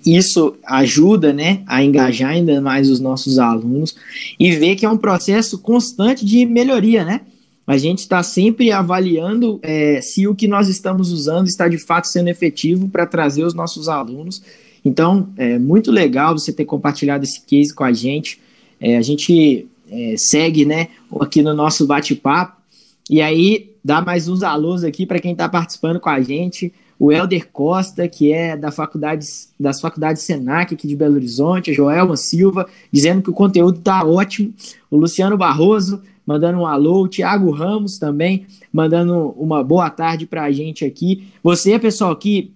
[0.05, 3.95] isso ajuda né, a engajar ainda mais os nossos alunos
[4.39, 7.21] e ver que é um processo constante de melhoria, né?
[7.67, 12.07] A gente está sempre avaliando é, se o que nós estamos usando está de fato
[12.07, 14.43] sendo efetivo para trazer os nossos alunos.
[14.83, 18.39] Então, é muito legal você ter compartilhado esse case com a gente.
[18.79, 22.61] É, a gente é, segue né, aqui no nosso bate-papo.
[23.09, 26.71] E aí, dá mais uns alunos aqui para quem está participando com a gente.
[26.99, 29.25] O Helder Costa, que é da faculdade,
[29.59, 34.05] das faculdades Senac aqui de Belo Horizonte, a Joelma Silva, dizendo que o conteúdo está
[34.05, 34.53] ótimo.
[34.89, 37.03] O Luciano Barroso, mandando um alô.
[37.03, 41.27] O Thiago Ramos também, mandando uma boa tarde para a gente aqui.
[41.43, 42.53] Você, pessoal, que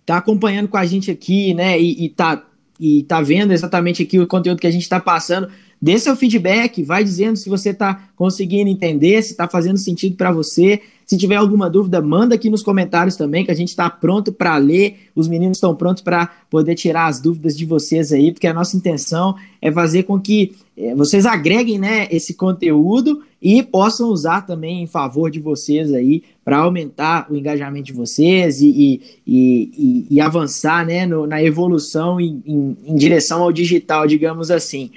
[0.00, 2.46] está acompanhando com a gente aqui, né, e, e, tá,
[2.80, 5.48] e tá vendo exatamente aqui o conteúdo que a gente está passando,
[5.80, 10.32] dê seu feedback, vai dizendo se você está conseguindo entender, se está fazendo sentido para
[10.32, 14.30] você, Se tiver alguma dúvida, manda aqui nos comentários também, que a gente está pronto
[14.30, 15.08] para ler.
[15.16, 18.76] Os meninos estão prontos para poder tirar as dúvidas de vocês aí, porque a nossa
[18.76, 24.82] intenção é fazer com que é, vocês agreguem né, esse conteúdo e possam usar também
[24.82, 30.20] em favor de vocês aí para aumentar o engajamento de vocês e, e, e, e
[30.20, 34.90] avançar né, no, na evolução em, em, em, direção ao digital, digamos assim.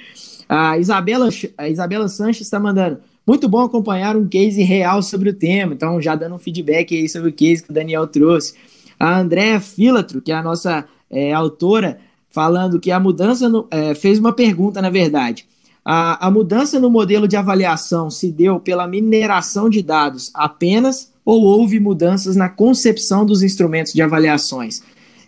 [0.49, 2.99] A Isabela, a Isabela Sanches está mandando.
[3.31, 5.73] Muito bom acompanhar um case real sobre o tema.
[5.73, 8.55] Então, já dando um feedback aí sobre o case que o Daniel trouxe.
[8.99, 11.97] A Andréa Filatro, que é a nossa é, autora,
[12.29, 15.45] falando que a mudança no, é, fez uma pergunta, na verdade.
[15.85, 21.41] A, a mudança no modelo de avaliação se deu pela mineração de dados apenas ou
[21.41, 24.83] houve mudanças na concepção dos instrumentos de avaliações?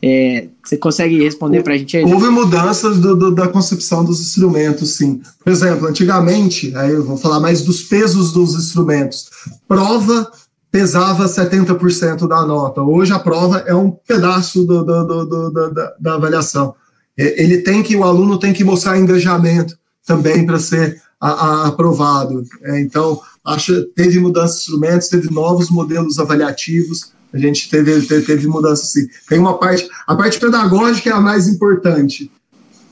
[0.06, 2.04] É, você consegue responder para a gente aí?
[2.04, 5.22] Houve mudanças do, do, da concepção dos instrumentos, sim.
[5.42, 9.30] Por exemplo, antigamente, aí eu vou falar mais dos pesos dos instrumentos.
[9.66, 10.30] Prova
[10.70, 12.82] pesava 70% da nota.
[12.82, 16.76] Hoje a prova é um pedaço do, da, da avaliação.
[17.18, 22.44] Ele tem que, o aluno tem que mostrar engajamento também para ser a, a, aprovado.
[22.62, 28.26] É, então, acho teve mudanças de instrumentos, teve novos modelos avaliativos a gente teve, teve,
[28.26, 29.08] teve mudança assim.
[29.28, 32.32] Tem uma parte, a parte pedagógica é a mais importante.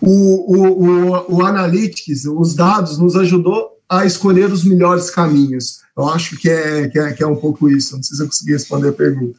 [0.01, 5.81] O, o, o, o Analytics, os dados, nos ajudou a escolher os melhores caminhos.
[5.95, 7.95] Eu acho que é, que é, que é um pouco isso.
[7.95, 9.37] Não sei se eu consegui responder a pergunta.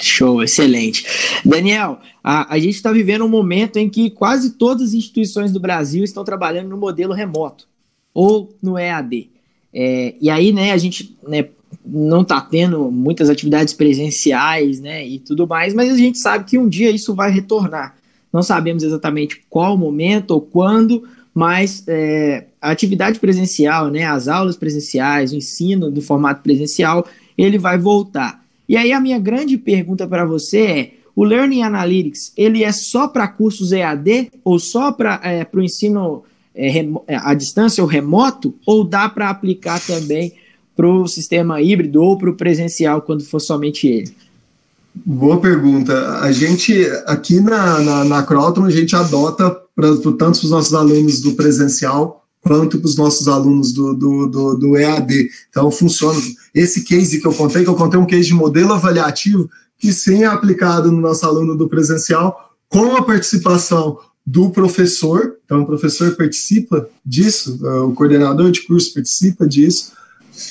[0.00, 1.04] Show, excelente.
[1.44, 5.60] Daniel, a, a gente está vivendo um momento em que quase todas as instituições do
[5.60, 7.66] Brasil estão trabalhando no modelo remoto
[8.14, 9.30] ou no EAD.
[9.74, 11.48] É, e aí, né, a gente né,
[11.84, 16.58] não está tendo muitas atividades presenciais, né, e tudo mais, mas a gente sabe que
[16.58, 17.96] um dia isso vai retornar.
[18.32, 21.04] Não sabemos exatamente qual momento ou quando,
[21.34, 27.06] mas é, a atividade presencial, né, as aulas presenciais, o ensino do formato presencial,
[27.36, 28.42] ele vai voltar.
[28.68, 33.08] E aí a minha grande pergunta para você é: o Learning Analytics ele é só
[33.08, 36.22] para cursos EAD ou só para é, o ensino
[36.54, 40.32] é, é, à distância ou remoto, ou dá para aplicar também
[40.76, 44.14] para o sistema híbrido ou para o presencial quando for somente ele?
[44.94, 46.18] Boa pergunta.
[46.20, 50.74] A gente, aqui na, na, na Croton, a gente adota pra, tanto para os nossos
[50.74, 55.28] alunos do presencial quanto para os nossos alunos do, do, do, do, EAD.
[55.48, 56.20] Então, funciona.
[56.54, 60.24] Esse case que eu contei, que eu contei um case de modelo avaliativo, que sim
[60.24, 65.36] é aplicado no nosso aluno do presencial, com a participação do professor.
[65.44, 69.92] Então, o professor participa disso, o coordenador de curso participa disso,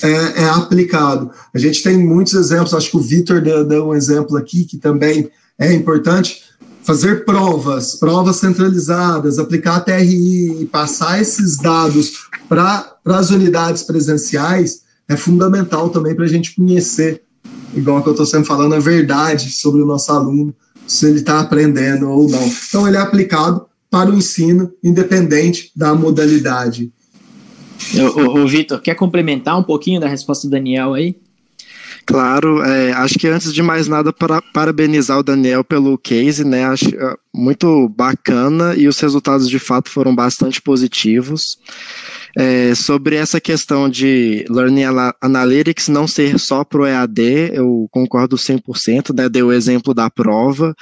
[0.02, 1.30] é, é, aplicado.
[1.52, 4.78] A gente tem muitos exemplos, acho que o Vitor deu, deu, um exemplo aqui que
[4.78, 6.42] também é importante.
[6.82, 14.82] Fazer provas, provas centralizadas, aplicar a TRI e passar esses dados para as unidades presenciais
[15.08, 17.22] é fundamental também para a gente conhecer,
[17.74, 20.54] igual que eu estou sempre falando, a verdade sobre o nosso aluno,
[20.86, 22.50] se ele está aprendendo ou não.
[22.68, 26.92] Então, ele é aplicado para o ensino, independente da modalidade.
[28.16, 31.16] O, o Vitor, quer complementar um pouquinho da resposta do Daniel aí?
[32.04, 36.64] Claro, é, acho que antes de mais nada, para parabenizar o Daniel pelo case, né?
[36.64, 41.58] Acho é, muito bacana e os resultados de fato foram bastante positivos.
[42.36, 44.84] É, sobre essa questão de Learning
[45.20, 50.08] Analytics não ser só para o EAD, eu concordo 100%, né, deu o exemplo da
[50.08, 50.74] prova,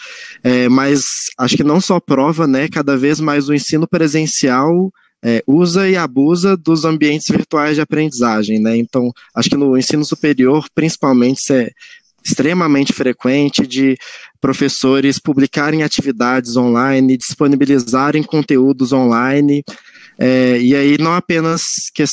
[0.44, 1.02] é, mas
[1.36, 5.96] acho que não só prova, né, cada vez mais o ensino presencial é, usa e
[5.96, 8.76] abusa dos ambientes virtuais de aprendizagem, né?
[8.76, 11.70] Então, acho que no ensino superior, principalmente, isso é
[12.24, 13.96] extremamente frequente de
[14.40, 19.62] professores publicarem atividades online, disponibilizarem conteúdos online,
[20.18, 21.62] é, e aí não apenas
[21.94, 22.04] que,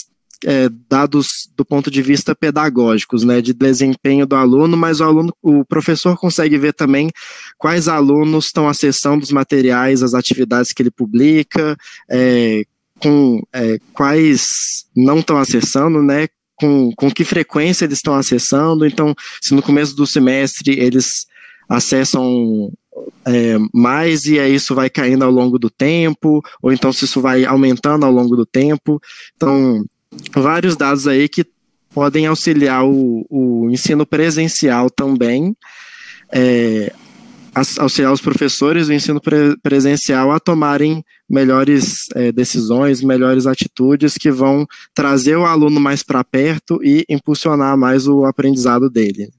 [0.45, 5.33] é, dados do ponto de vista pedagógicos, né, de desempenho do aluno, mas o aluno,
[5.41, 7.09] o professor consegue ver também
[7.57, 11.75] quais alunos estão acessando os materiais, as atividades que ele publica,
[12.09, 12.63] é,
[12.99, 16.27] com é, quais não estão acessando, né?
[16.55, 18.85] Com, com que frequência eles estão acessando.
[18.85, 21.27] Então, se no começo do semestre eles
[21.69, 22.71] acessam
[23.25, 27.21] é, mais e aí isso vai caindo ao longo do tempo, ou então se isso
[27.21, 28.99] vai aumentando ao longo do tempo.
[29.35, 29.83] Então,
[30.33, 31.45] vários dados aí que
[31.93, 35.55] podem auxiliar o, o ensino presencial também.
[36.31, 36.93] É,
[37.79, 44.31] auxiliar os professores do ensino pre presencial a tomarem melhores é, decisões, melhores atitudes que
[44.31, 49.29] vão trazer o aluno mais para perto e impulsionar mais o aprendizado dele.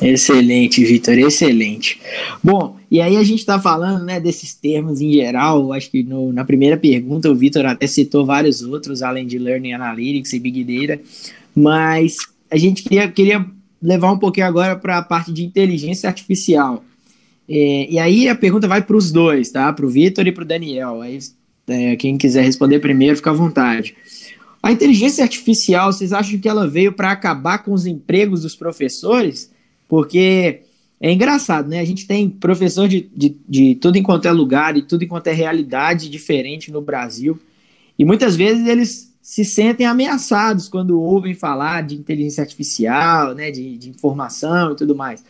[0.00, 1.98] Excelente, Vitor, excelente.
[2.42, 5.72] Bom, e aí a gente está falando né, desses termos em geral.
[5.72, 9.72] Acho que no, na primeira pergunta o Vitor até citou vários outros, além de Learning
[9.72, 11.00] Analytics e Big Data,
[11.54, 12.16] mas
[12.50, 13.46] a gente queria, queria
[13.86, 16.84] levar um pouquinho agora para a parte de inteligência artificial.
[17.48, 19.72] É, e aí a pergunta vai para os dois, tá?
[19.72, 21.00] Para o Vitor e para o Daniel.
[21.00, 21.18] Aí,
[21.68, 23.94] é, quem quiser responder primeiro, fica à vontade.
[24.60, 29.52] A inteligência artificial, vocês acham que ela veio para acabar com os empregos dos professores?
[29.88, 30.62] Porque
[31.00, 31.78] é engraçado, né?
[31.78, 35.32] A gente tem professor de, de, de tudo enquanto é lugar e tudo enquanto é
[35.32, 37.38] realidade diferente no Brasil.
[37.96, 43.76] E muitas vezes eles se sentem ameaçados quando ouvem falar de inteligência artificial, né, de,
[43.76, 45.20] de informação e tudo mais.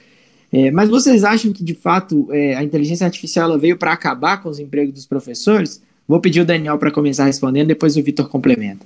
[0.53, 4.51] É, mas vocês acham que, de fato, é, a inteligência artificial veio para acabar com
[4.51, 5.81] os empregos dos professores?
[6.07, 8.85] Vou pedir o Daniel para começar respondendo, depois o Vitor complementa.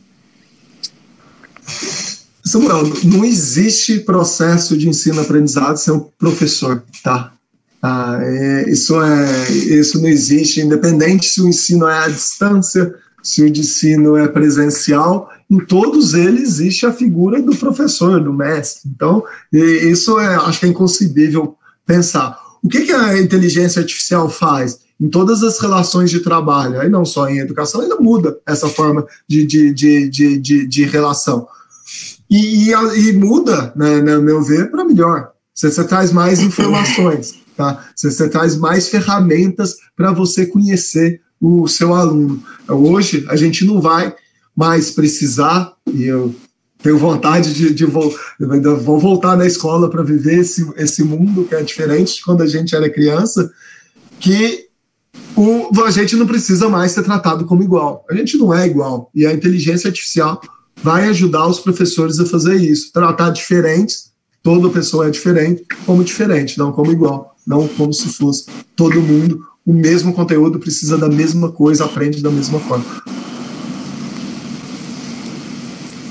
[2.44, 7.32] Samuel, não existe processo de ensino-aprendizado sem um professor, tá?
[7.82, 13.42] Ah, é, isso, é, isso não existe, independente se o ensino é à distância, se
[13.42, 18.90] o ensino é presencial, em todos eles existe a figura do professor, do mestre.
[18.94, 21.56] Então, isso é, acho que é inconcebível
[21.86, 22.38] pensar.
[22.62, 24.80] O que, que a inteligência artificial faz?
[25.00, 29.06] Em todas as relações de trabalho, aí não só em educação, ainda muda essa forma
[29.26, 30.08] de, de, de,
[30.38, 31.48] de, de, relação.
[32.28, 35.30] E, e, e muda, né, no meu ver, para melhor.
[35.54, 37.84] Você, você, traz mais informações, tá?
[37.96, 42.42] Você, você traz mais ferramentas para você conhecer o seu aluno.
[42.68, 44.14] Hoje, a gente não vai
[44.54, 46.34] mais precisar, e eu
[46.82, 51.54] tenho vontade de, de vou, vou voltar na escola para viver esse, esse mundo que
[51.54, 53.50] é diferente de quando a gente era criança,
[54.18, 54.66] que
[55.36, 58.04] o, a gente não precisa mais ser tratado como igual.
[58.10, 59.10] A gente não é igual.
[59.14, 60.40] E a inteligência artificial
[60.82, 64.10] vai ajudar os professores a fazer isso, tratar diferentes,
[64.42, 69.46] toda pessoa é diferente, como diferente, não como igual, não como se fosse todo mundo
[69.64, 72.84] o mesmo conteúdo, precisa da mesma coisa, aprende da mesma forma.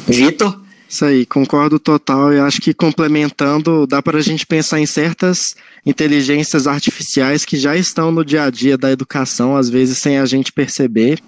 [0.08, 0.60] Vitor?
[0.90, 2.34] Isso aí, concordo total.
[2.34, 7.78] E acho que complementando, dá para a gente pensar em certas inteligências artificiais que já
[7.78, 11.20] estão no dia a dia da educação, às vezes sem a gente perceber,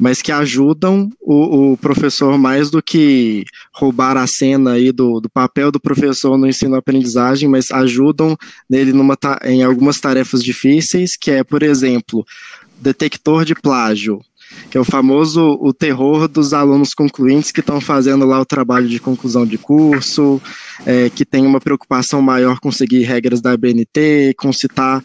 [0.00, 5.30] mas que ajudam o, o professor mais do que roubar a cena aí do, do
[5.30, 8.36] papel do professor no ensino-aprendizagem, mas ajudam
[8.68, 12.26] nele numa, em algumas tarefas difíceis, que é, por exemplo,
[12.80, 14.20] detector de plágio
[14.74, 18.88] que é o famoso o terror dos alunos concluintes que estão fazendo lá o trabalho
[18.88, 20.42] de conclusão de curso,
[20.84, 25.00] é, que tem uma preocupação maior com seguir regras da BNT, com citar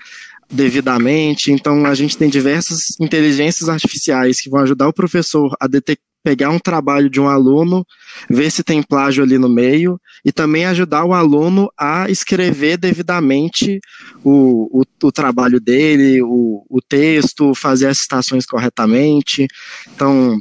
[0.52, 1.52] devidamente.
[1.52, 6.50] Então, a gente tem diversas inteligências artificiais que vão ajudar o professor a detectar pegar
[6.50, 7.86] um trabalho de um aluno,
[8.30, 13.80] ver se tem plágio ali no meio, e também ajudar o aluno a escrever devidamente
[14.24, 19.48] o, o, o trabalho dele, o, o texto, fazer as citações corretamente.
[19.96, 20.38] Então,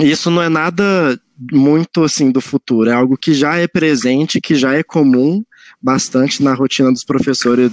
[0.00, 1.18] isso não é nada
[1.52, 5.42] muito assim do futuro, é algo que já é presente, que já é comum
[5.80, 7.72] bastante na rotina dos professores,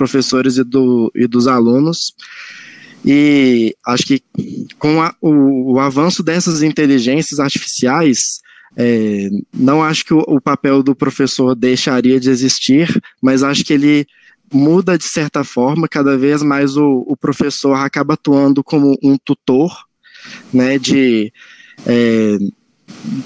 [0.00, 2.14] professores e, do, e dos alunos.
[3.04, 4.22] E acho que
[4.78, 8.40] com a, o, o, avanço dessas inteligências artificiais,
[8.78, 12.88] é, não acho que o, o, papel do professor deixaria de existir,
[13.20, 14.06] mas acho que ele
[14.50, 19.70] muda de certa forma, cada vez mais o, o professor acaba atuando como um tutor,
[20.52, 21.30] né, de
[21.86, 22.38] é,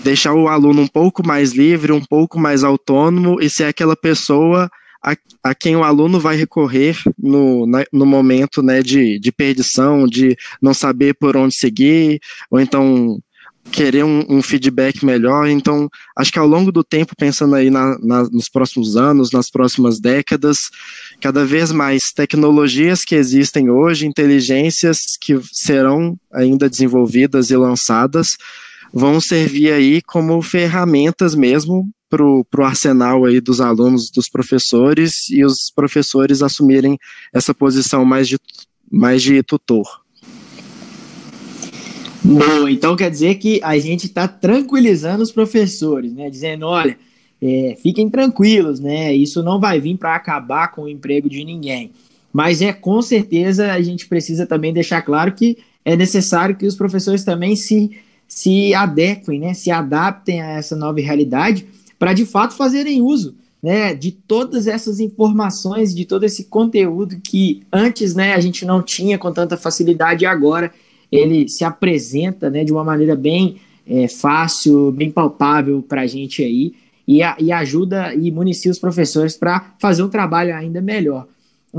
[0.03, 4.69] deixar o aluno um pouco mais livre, um pouco mais autônomo e ser aquela pessoa
[5.05, 10.07] a, a quem o aluno vai recorrer no, na, no momento né, de, de perdição,
[10.07, 13.21] de não saber por onde seguir, ou então
[13.71, 15.47] querer um, um, feedback melhor.
[15.49, 19.51] Então, acho que ao longo do tempo, pensando aí na, na, nos próximos anos, nas
[19.51, 20.71] próximas décadas,
[21.21, 28.37] cada vez mais tecnologias que existem hoje, inteligências que serão ainda desenvolvidas e lançadas,
[28.95, 35.45] vão servir aí como ferramentas mesmo para o arsenal aí dos alunos, dos professores, e
[35.45, 36.97] os professores assumirem
[37.33, 38.39] essa posição mais de,
[38.89, 40.05] mais de tutor.
[42.23, 46.31] Boa, então quer dizer que a gente está tranquilizando os professores, né?
[46.31, 46.97] Dizendo, olha,
[47.43, 49.13] é, fiquem tranquilos, né?
[49.13, 51.91] Isso não vai vir para acabar com o emprego de ninguém.
[52.33, 56.77] Mas é com certeza a gente precisa também deixar claro que é necessário que os
[56.77, 57.91] professores também se,
[58.35, 59.55] se adequem, né?
[59.55, 61.65] Se adaptem a essa nova realidade
[61.97, 67.63] para de fato fazerem uso né, de todas essas informações, de todo esse conteúdo que
[67.73, 70.73] antes né, a gente não tinha com tanta facilidade e agora
[71.13, 76.43] ele se apresenta né, de uma maneira bem é, fácil, bem palpável para a gente
[76.43, 76.75] aí
[77.07, 81.29] e, a, e ajuda e municia os professores para fazer um trabalho ainda melhor.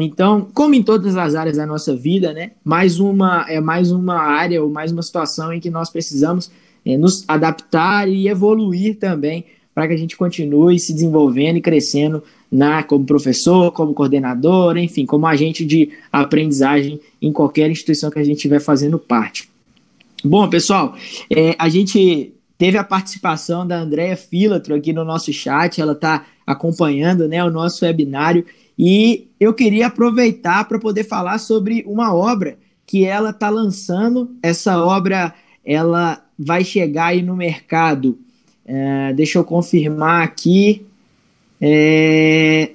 [0.01, 4.15] Então, como em todas as áreas da nossa vida, né, mais uma é mais uma
[4.15, 6.51] área ou mais uma situação em que nós precisamos
[6.85, 12.23] é, nos adaptar e evoluir também para que a gente continue se desenvolvendo e crescendo
[12.51, 18.23] na, como professor, como coordenador, enfim, como agente de aprendizagem em qualquer instituição que a
[18.23, 19.49] gente estiver fazendo parte.
[20.23, 20.95] Bom, pessoal,
[21.29, 26.25] é, a gente teve a participação da Andrea Filatro aqui no nosso chat, ela está
[26.47, 28.45] acompanhando né, o nosso webinário
[28.77, 34.35] e eu queria aproveitar para poder falar sobre uma obra que ela está lançando.
[34.43, 35.33] Essa obra
[35.65, 38.17] ela vai chegar aí no mercado.
[38.65, 40.85] É, deixa eu confirmar aqui.
[41.59, 42.71] É,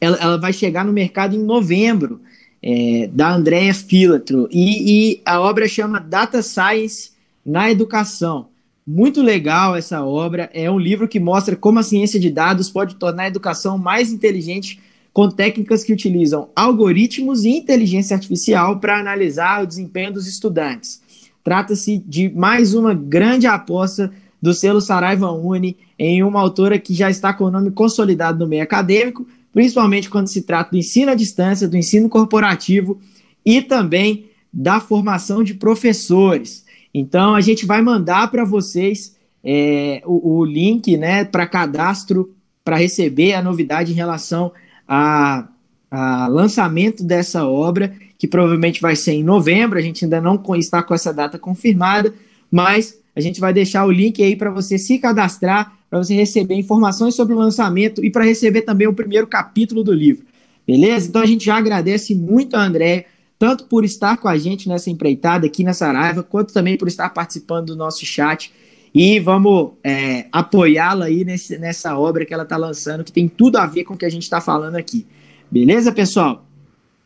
[0.00, 2.20] ela, ela, vai chegar no mercado em novembro,
[2.62, 4.48] é, da Andrea Filatro.
[4.50, 7.12] E, e a obra chama Data Science
[7.44, 8.48] na Educação.
[8.86, 10.50] Muito legal essa obra.
[10.52, 14.12] É um livro que mostra como a ciência de dados pode tornar a educação mais
[14.12, 14.78] inteligente
[15.16, 21.00] com técnicas que utilizam algoritmos e inteligência artificial para analisar o desempenho dos estudantes.
[21.42, 24.12] Trata-se de mais uma grande aposta
[24.42, 28.46] do selo Saraiva Uni em uma autora que já está com o nome consolidado no
[28.46, 33.00] meio acadêmico, principalmente quando se trata do ensino à distância, do ensino corporativo
[33.42, 36.66] e também da formação de professores.
[36.92, 42.76] Então, a gente vai mandar para vocês é, o, o, link né, para cadastro para
[42.76, 44.52] receber a novidade em relação
[44.86, 45.48] a,
[45.90, 49.78] a lançamento dessa obra, que provavelmente vai ser em novembro.
[49.78, 52.14] A gente ainda não está com essa data confirmada,
[52.50, 56.54] mas a gente vai deixar o link aí para você se cadastrar, para você receber
[56.54, 60.24] informações sobre o lançamento e para receber também o primeiro capítulo do livro.
[60.66, 61.08] Beleza?
[61.08, 63.06] Então a gente já agradece muito a André,
[63.38, 67.08] tanto por estar com a gente nessa empreitada aqui na Saraiva, quanto também por estar
[67.10, 68.52] participando do nosso chat.
[68.98, 73.56] E vamos é, apoiá-la aí nesse, nessa obra que ela está lançando, que tem tudo
[73.56, 75.06] a ver com o que a gente está falando aqui.
[75.50, 76.46] Beleza, pessoal?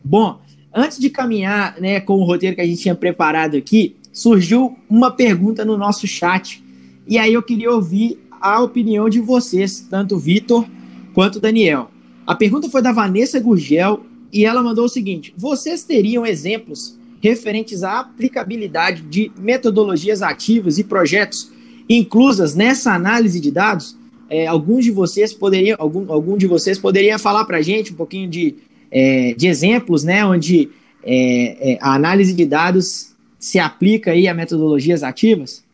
[0.05, 0.41] Bom,
[0.73, 5.11] antes de caminhar né, com o roteiro que a gente tinha preparado aqui, surgiu uma
[5.11, 6.63] pergunta no nosso chat.
[7.09, 10.65] E aí eu queria ouvir a opinião de vocês, tanto Vitor
[11.13, 11.91] quanto Daniel.
[12.25, 17.83] A pergunta foi da Vanessa Gurgel e ela mandou o seguinte: vocês teriam exemplos referentes
[17.83, 21.59] à aplicabilidade de metodologias ativas e projetos
[21.97, 23.97] inclusas nessa análise de dados?
[24.29, 27.97] É, alguns de vocês poderiam, algum, algum de vocês poderia falar para a gente um
[27.97, 28.55] pouquinho de,
[28.91, 30.71] é, de exemplos, né, onde
[31.03, 33.11] é, é, a análise de dados
[33.41, 35.65] se aplica aí a metodologias ativas?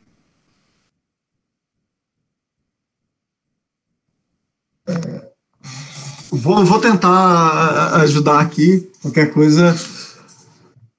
[6.31, 8.89] Vou, vou tentar ajudar aqui.
[9.03, 9.77] Qualquer coisa,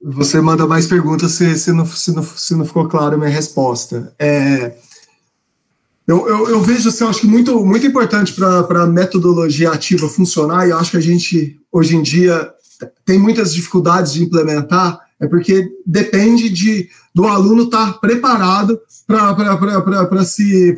[0.01, 3.29] você manda mais perguntas se, se, não, se, não, se não ficou claro a minha
[3.29, 4.13] resposta.
[4.19, 4.75] É,
[6.07, 10.07] eu, eu, eu, vejo assim, eu acho que muito, muito importante para a metodologia ativa
[10.07, 12.49] funcionar, e eu acho que a gente, hoje em dia,
[13.05, 20.23] tem muitas dificuldades de implementar, é porque depende de, do aluno estar tá preparado para
[20.23, 20.73] se,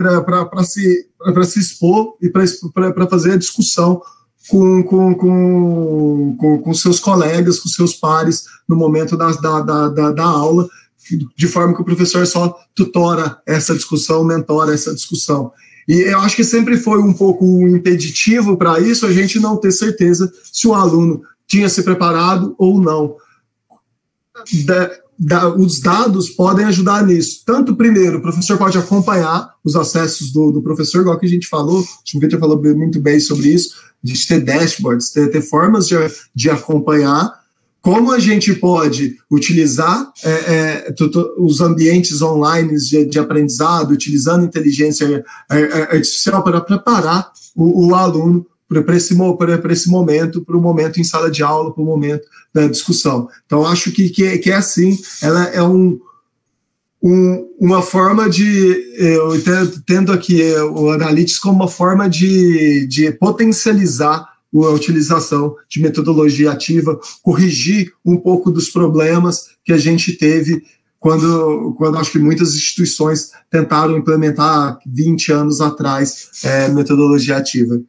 [0.64, 4.02] se, se expor e para fazer a discussão
[4.50, 10.24] com, com, com, com, seus colegas, com seus pares, no momento da, da, da, da
[10.24, 10.68] aula,
[11.18, 15.52] de forma que o professor só tutora essa discussão, mentora essa discussão.
[15.88, 19.72] E eu acho que sempre foi um pouco impeditivo para isso a gente não ter
[19.72, 23.16] certeza se o aluno tinha se preparado ou não.
[24.66, 27.42] Da, da, os dados podem ajudar nisso.
[27.46, 31.48] Tanto, primeiro, o professor pode acompanhar os acessos do, do professor, igual que a gente
[31.48, 35.96] falou, o Victor falou muito bem sobre isso, de ter dashboards, ter, ter formas de,
[36.34, 37.39] de acompanhar
[37.82, 40.96] como a gente pode utilizar é, é,
[41.38, 47.96] os ambientes online de, de, aprendizado, utilizando inteligência é, é, artificial para preparar o, o
[47.96, 49.18] aluno para esse,
[49.72, 53.28] esse momento, para o momento em sala de aula, para o momento da discussão.
[53.46, 56.00] Então, acho que, que, que é assim, ela é um,
[57.02, 59.32] um, uma forma de, eu
[59.86, 60.40] tendo aqui
[60.74, 68.18] o Analytics como uma forma de, de potencializar a utilização de metodologia ativa, corrigir um
[68.18, 70.64] pouco dos problemas que a gente teve
[71.00, 77.82] quando, quando acho que muitas instituições tentaram implementar 20 anos atrás é, metodologia ativa.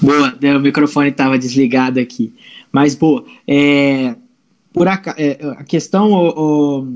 [0.00, 2.32] Boa, né, o microfone estava desligado aqui.
[2.72, 4.16] Mas, boa, é,
[4.72, 6.88] por a, é, a questão, o, o,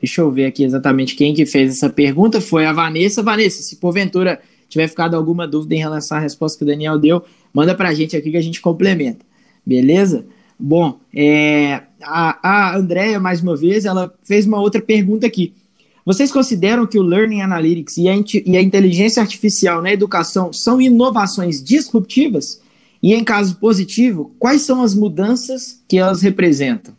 [0.00, 3.22] deixa eu ver aqui exatamente quem que fez essa pergunta, foi a Vanessa.
[3.22, 4.40] Vanessa, se porventura
[4.72, 7.94] tiver ficado alguma dúvida em relação à resposta que o Daniel deu, manda para a
[7.94, 9.24] gente aqui que a gente complementa,
[9.64, 10.24] beleza?
[10.58, 12.38] Bom, é, a,
[12.72, 15.52] a Andrea, mais uma vez, ela fez uma outra pergunta aqui.
[16.04, 20.80] Vocês consideram que o Learning Analytics e a, e a inteligência artificial na educação são
[20.80, 22.60] inovações disruptivas?
[23.02, 26.94] E em caso positivo, quais são as mudanças que elas representam?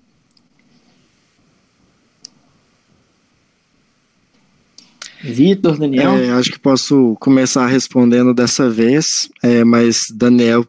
[5.24, 6.18] Vitor, Daniel?
[6.18, 10.68] É, acho que posso começar respondendo dessa vez, é, mas Daniel,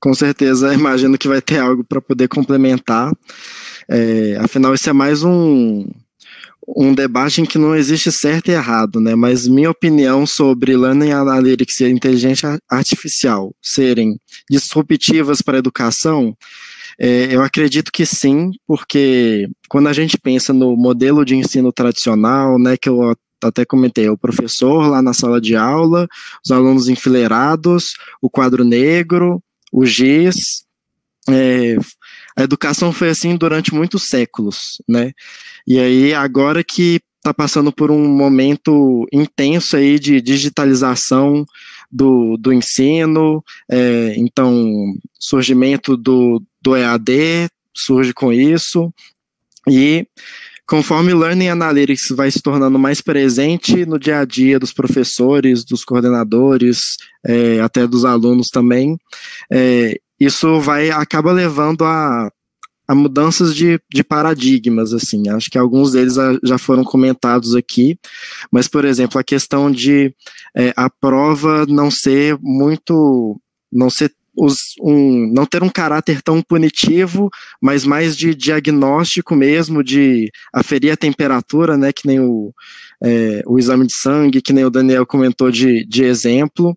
[0.00, 3.12] com certeza, imagino que vai ter algo para poder complementar.
[3.90, 5.84] É, afinal, esse é mais um,
[6.68, 9.16] um debate em que não existe certo e errado, né?
[9.16, 16.36] Mas minha opinião sobre Learning Analytics e inteligência artificial serem disruptivas para a educação,
[16.98, 22.58] é, eu acredito que sim, porque quando a gente pensa no modelo de ensino tradicional,
[22.58, 26.08] né, que eu até comentei, o professor lá na sala de aula,
[26.44, 30.64] os alunos enfileirados, o quadro negro, o giz,
[31.28, 31.76] é,
[32.36, 35.12] a educação foi assim durante muitos séculos, né?
[35.66, 41.44] E aí, agora que está passando por um momento intenso aí de digitalização
[41.90, 48.92] do, do ensino, é, então, surgimento do, do EAD surge com isso,
[49.68, 50.06] e
[50.66, 55.84] conforme Learning Analytics vai se tornando mais presente no dia a dia dos professores, dos
[55.84, 58.98] coordenadores, é, até dos alunos também,
[59.50, 62.30] é, isso vai acaba levando a
[62.88, 66.14] a mudanças de, de paradigmas, assim, acho que alguns deles
[66.44, 67.98] já foram comentados aqui,
[68.50, 70.14] mas, por exemplo, a questão de
[70.56, 73.40] é, a prova não ser muito,
[73.72, 77.30] não ser os, um, não ter um caráter tão punitivo,
[77.60, 82.52] mas mais de diagnóstico mesmo, de aferir a temperatura, né, que nem o,
[83.02, 86.76] é, o exame de sangue, que nem o Daniel comentou de, de exemplo.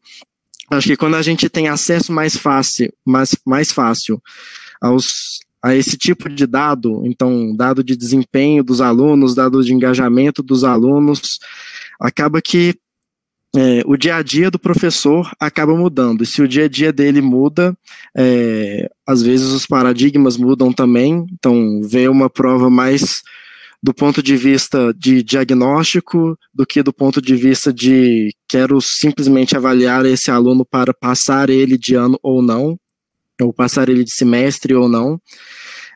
[0.72, 4.22] Acho que quando a gente tem acesso mais fácil, mais, mais fácil
[4.82, 10.42] aos, a esse tipo de dado, então, dado de desempenho dos alunos, dado de engajamento
[10.42, 11.40] dos alunos,
[12.00, 12.76] acaba que
[13.56, 16.24] é, o dia a dia do professor acaba mudando.
[16.24, 17.76] E se o dia a dia dele muda,
[18.16, 21.26] é, às vezes os paradigmas mudam também.
[21.34, 23.22] Então, ver uma prova mais
[23.82, 29.56] do ponto de vista de diagnóstico do que do ponto de vista de quero simplesmente
[29.56, 32.78] avaliar esse aluno para passar ele de ano ou não
[33.42, 35.18] ou passar ele de semestre ou não,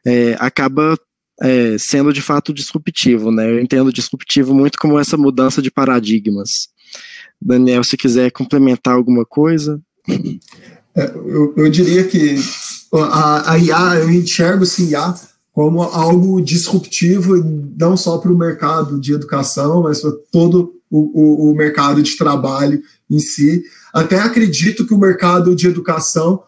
[0.05, 0.97] é, acaba
[1.41, 3.49] é, sendo de fato disruptivo, né?
[3.49, 6.69] Eu entendo disruptivo muito como essa mudança de paradigmas.
[7.43, 9.81] Daniel, se quiser complementar alguma coisa.
[10.95, 12.35] É, eu, eu, diria que
[12.93, 15.15] a, a IA, eu enxergo esse IA
[15.51, 17.35] como algo disruptivo,
[17.77, 22.15] não só para o mercado de educação, mas para todo o, o, o mercado de
[22.15, 23.63] trabalho em si.
[23.93, 26.43] Até acredito que o mercado de educação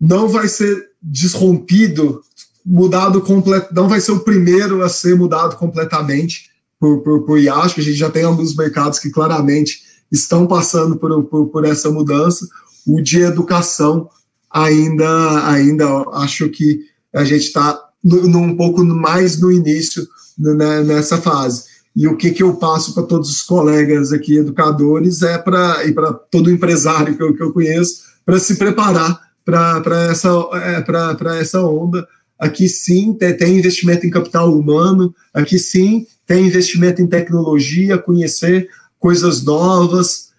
[0.00, 2.22] não vai ser desrompido,
[2.64, 7.54] mudado completo, não vai ser o primeiro a ser mudado completamente por, por, por IA.
[7.54, 11.64] Acho que a gente já tem alguns mercados que claramente estão passando por, por, por
[11.64, 12.46] essa mudança.
[12.86, 14.08] O de educação
[14.50, 16.80] ainda, ainda acho que
[17.12, 20.06] a gente está um pouco mais no início
[20.38, 21.64] né, nessa fase.
[21.96, 25.92] E o que, que eu passo para todos os colegas aqui, educadores, é para, e
[25.92, 31.60] para todo empresário que eu, que eu conheço, para se preparar para essa, é, essa
[31.60, 32.06] onda.
[32.38, 38.68] Aqui sim tem, tem investimento em capital humano, aqui sim tem investimento em tecnologia, conhecer
[39.04, 40.30] coisas novas,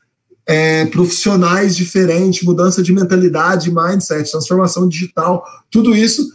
[0.43, 6.33] é, profissionais diferentes, mudança de mentalidade, mindset, transformação digital, tudo isso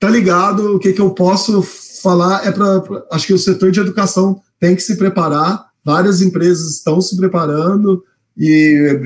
[0.00, 0.74] tá ligado.
[0.74, 1.62] O que, que eu posso
[2.02, 2.82] falar é para.
[3.12, 8.02] Acho que o setor de educação tem que se preparar, várias empresas estão se preparando,
[8.36, 8.98] e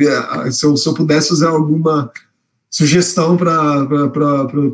[0.50, 2.10] se eu, se eu pudesse fazer alguma
[2.70, 3.86] sugestão para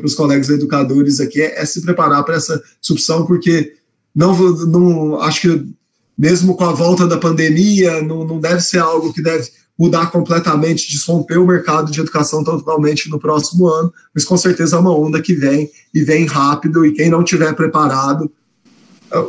[0.05, 3.73] os colegas educadores aqui é, é se preparar para essa disrupção, porque
[4.15, 4.33] não,
[4.67, 5.78] não acho que
[6.19, 9.47] mesmo com a volta da pandemia, não, não deve ser algo que deve
[9.79, 14.79] mudar completamente, desromper o mercado de educação totalmente no próximo ano, mas com certeza é
[14.79, 18.29] uma onda que vem e vem rápido, e quem não tiver preparado,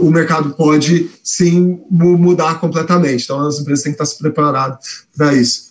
[0.01, 3.23] o mercado pode sim mudar completamente.
[3.23, 5.71] Então as empresas têm que estar se preparadas para isso.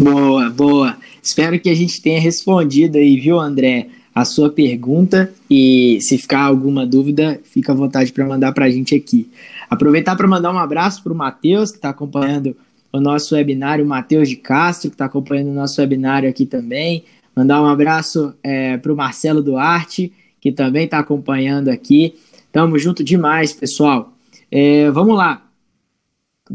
[0.00, 0.96] Boa, boa.
[1.22, 5.32] Espero que a gente tenha respondido aí, viu, André, a sua pergunta.
[5.50, 9.28] E se ficar alguma dúvida, fica à vontade para mandar para a gente aqui.
[9.68, 12.56] Aproveitar para mandar um abraço para o Matheus, que está acompanhando
[12.92, 17.04] o nosso webinário, o Matheus de Castro, que está acompanhando o nosso webinário aqui também.
[17.34, 22.14] Mandar um abraço é, para o Marcelo Duarte, que também está acompanhando aqui.
[22.52, 24.12] Tamo junto demais, pessoal.
[24.50, 25.42] É, vamos lá.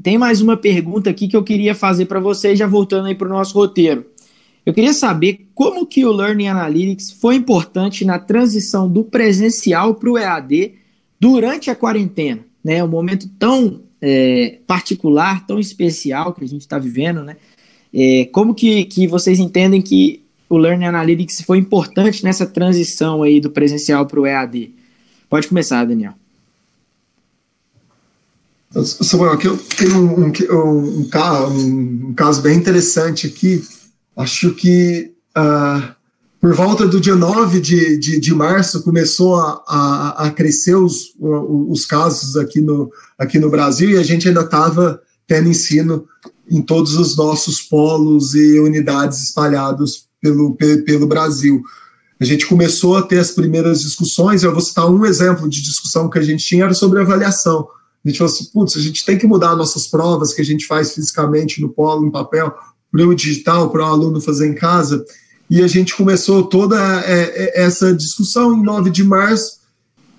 [0.01, 3.27] Tem mais uma pergunta aqui que eu queria fazer para vocês, já voltando aí para
[3.27, 4.05] o nosso roteiro.
[4.65, 10.09] Eu queria saber como que o Learning Analytics foi importante na transição do presencial para
[10.09, 10.73] o EAD
[11.19, 12.83] durante a quarentena, né?
[12.83, 17.37] Um momento tão é, particular, tão especial que a gente está vivendo, né?
[17.93, 23.39] É, como que, que vocês entendem que o Learning Analytics foi importante nessa transição aí
[23.39, 24.71] do presencial para o EAD?
[25.29, 26.13] Pode começar, Daniel.
[28.83, 33.63] Samuel, aqui eu tenho um, um, um, um, um caso bem interessante aqui.
[34.19, 35.95] Acho que uh,
[36.41, 41.13] por volta do dia 9 de, de, de março começou a, a, a crescer os,
[41.17, 46.05] os casos aqui no, aqui no Brasil e a gente ainda estava tendo ensino
[46.51, 51.61] em todos os nossos polos e unidades espalhados pelo, pelo Brasil.
[52.19, 56.09] A gente começou a ter as primeiras discussões, eu vou citar um exemplo de discussão
[56.09, 57.69] que a gente tinha, era sobre avaliação.
[58.03, 60.65] A gente falou assim, putz, a gente tem que mudar nossas provas que a gente
[60.65, 62.53] faz fisicamente no polo, em papel,
[62.91, 65.03] para o digital, para o aluno fazer em casa.
[65.49, 69.59] E a gente começou toda é, é, essa discussão em 9 de março.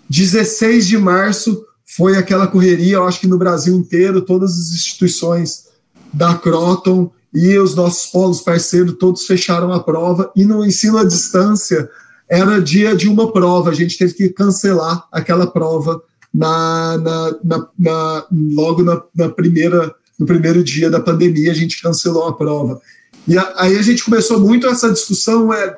[0.08, 1.64] 16 de março
[1.96, 5.66] foi aquela correria, eu acho que no Brasil inteiro, todas as instituições
[6.12, 10.30] da Croton e os nossos polos parceiros todos fecharam a prova.
[10.36, 11.88] E no ensino à distância,
[12.28, 16.00] era dia de uma prova, a gente teve que cancelar aquela prova
[16.32, 22.28] na, na, na, na logo na, primeira, no primeiro dia da pandemia, a gente cancelou
[22.28, 22.78] a prova.
[23.26, 25.74] E a, aí a gente começou muito essa discussão, é,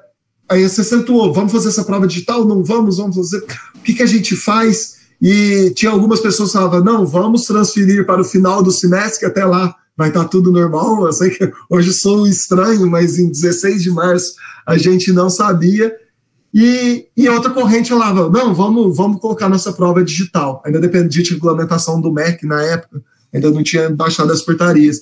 [0.49, 2.45] aí você acentuou, vamos fazer essa prova digital?
[2.45, 3.39] Não vamos, vamos fazer.
[3.77, 4.97] O que, que a gente faz?
[5.23, 9.27] E tinha algumas pessoas que falavam, não, vamos transferir para o final do semestre, que
[9.27, 11.07] até lá vai estar tudo normal.
[11.07, 14.35] Eu sei que hoje sou estranho, mas em 16 de março
[14.67, 15.95] a gente não sabia.
[16.53, 20.61] E, e outra corrente falava, não, vamos, vamos colocar nossa prova digital.
[20.67, 23.01] Ainda dependia de regulamentação do MEC na época,
[23.33, 25.01] ainda não tinha baixado as portarias.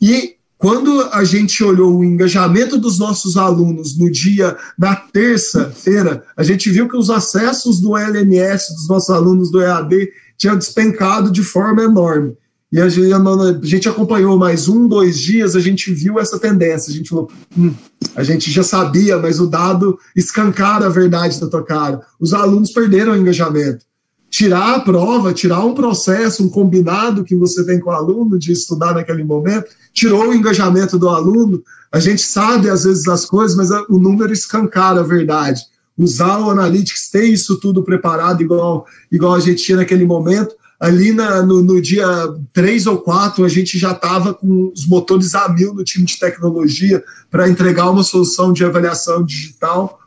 [0.00, 6.42] E quando a gente olhou o engajamento dos nossos alunos no dia, na terça-feira, a
[6.42, 11.42] gente viu que os acessos do LMS dos nossos alunos do EAD tinham despencado de
[11.42, 12.36] forma enorme.
[12.72, 16.92] E a gente, a gente, acompanhou mais um, dois dias, a gente viu essa tendência.
[16.92, 17.74] A gente falou, hum,
[18.14, 22.00] a gente já sabia, mas o dado escancara a verdade da tua cara.
[22.20, 23.84] Os alunos perderam o engajamento.
[24.30, 28.52] Tirar a prova, tirar um processo, um combinado que você tem com o aluno de
[28.52, 31.62] estudar naquele momento, tirou o engajamento do aluno.
[31.90, 35.62] A gente sabe às vezes as coisas, mas o número escancara a verdade.
[35.98, 41.12] Usar o Analytics, ter isso tudo preparado igual, igual a gente tinha naquele momento, ali
[41.12, 42.06] na, no, no, dia
[42.54, 46.18] 3 ou 4, a gente já estava com os motores a mil no time de
[46.18, 50.00] tecnologia para entregar uma solução de avaliação digital.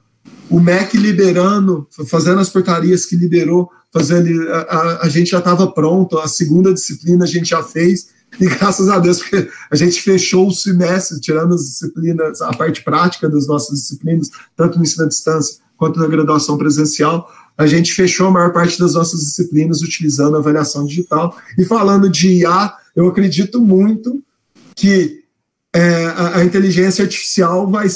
[0.49, 6.17] O MEC liberando, fazendo as portarias que liberou, fazendo, a, a, gente já estava pronto,
[6.17, 8.07] a segunda disciplina a gente já fez,
[8.39, 12.83] e graças a Deus, porque a gente fechou o semestre, tirando as disciplinas, a parte
[12.83, 17.93] prática das nossas disciplinas, tanto no ensino à distância quanto na graduação presencial, a gente
[17.93, 21.37] fechou a maior parte das nossas disciplinas utilizando a avaliação digital.
[21.57, 24.23] E falando de IA, eu acredito muito
[24.75, 25.23] que
[25.73, 27.87] é, a, a, inteligência artificial vai,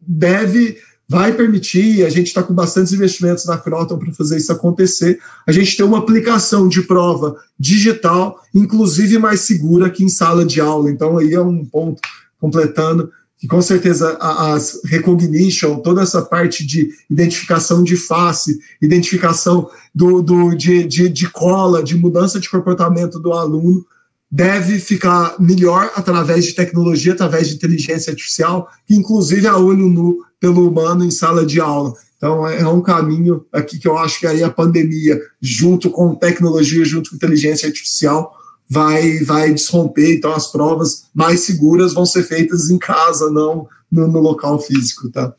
[0.00, 0.78] deve,
[1.08, 5.52] vai permitir, a gente está com bastantes investimentos na Croton para fazer isso acontecer, a
[5.52, 10.90] gente ter uma aplicação de prova digital, inclusive mais segura que em sala de aula.
[10.90, 12.00] Então, aí é um ponto
[12.40, 20.22] completando que com certeza as recognition, toda essa parte de identificação de face, identificação do,
[20.22, 23.84] do de, de, de, cola, de mudança de comportamento do aluno,
[24.30, 30.18] deve ficar melhor através de tecnologia, através de inteligência artificial, que inclusive a olho nu
[30.40, 31.94] pelo humano em sala de aula.
[32.16, 36.14] Então é, é um caminho aqui que eu acho que aí a pandemia, junto com
[36.14, 38.34] tecnologia, junto com inteligência artificial,
[38.68, 44.08] vai, vai desromper, então as provas mais seguras vão ser feitas em casa, não no,
[44.08, 45.32] no local físico, tá?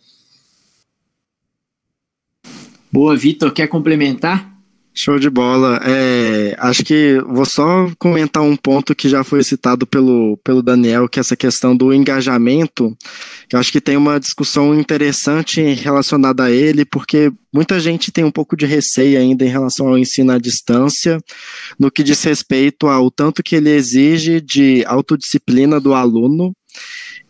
[2.92, 4.57] Boa, Vitor, quer complementar?
[5.00, 5.80] Show de bola.
[5.86, 11.08] É, acho que vou só comentar um ponto que já foi citado pelo, pelo Daniel,
[11.08, 12.98] que é essa questão do engajamento.
[13.54, 18.32] Eu acho que tem uma discussão interessante relacionada a ele, porque muita gente tem um
[18.32, 21.20] pouco de receio ainda em relação ao ensino à distância,
[21.78, 26.56] no que diz respeito ao tanto que ele exige de autodisciplina do aluno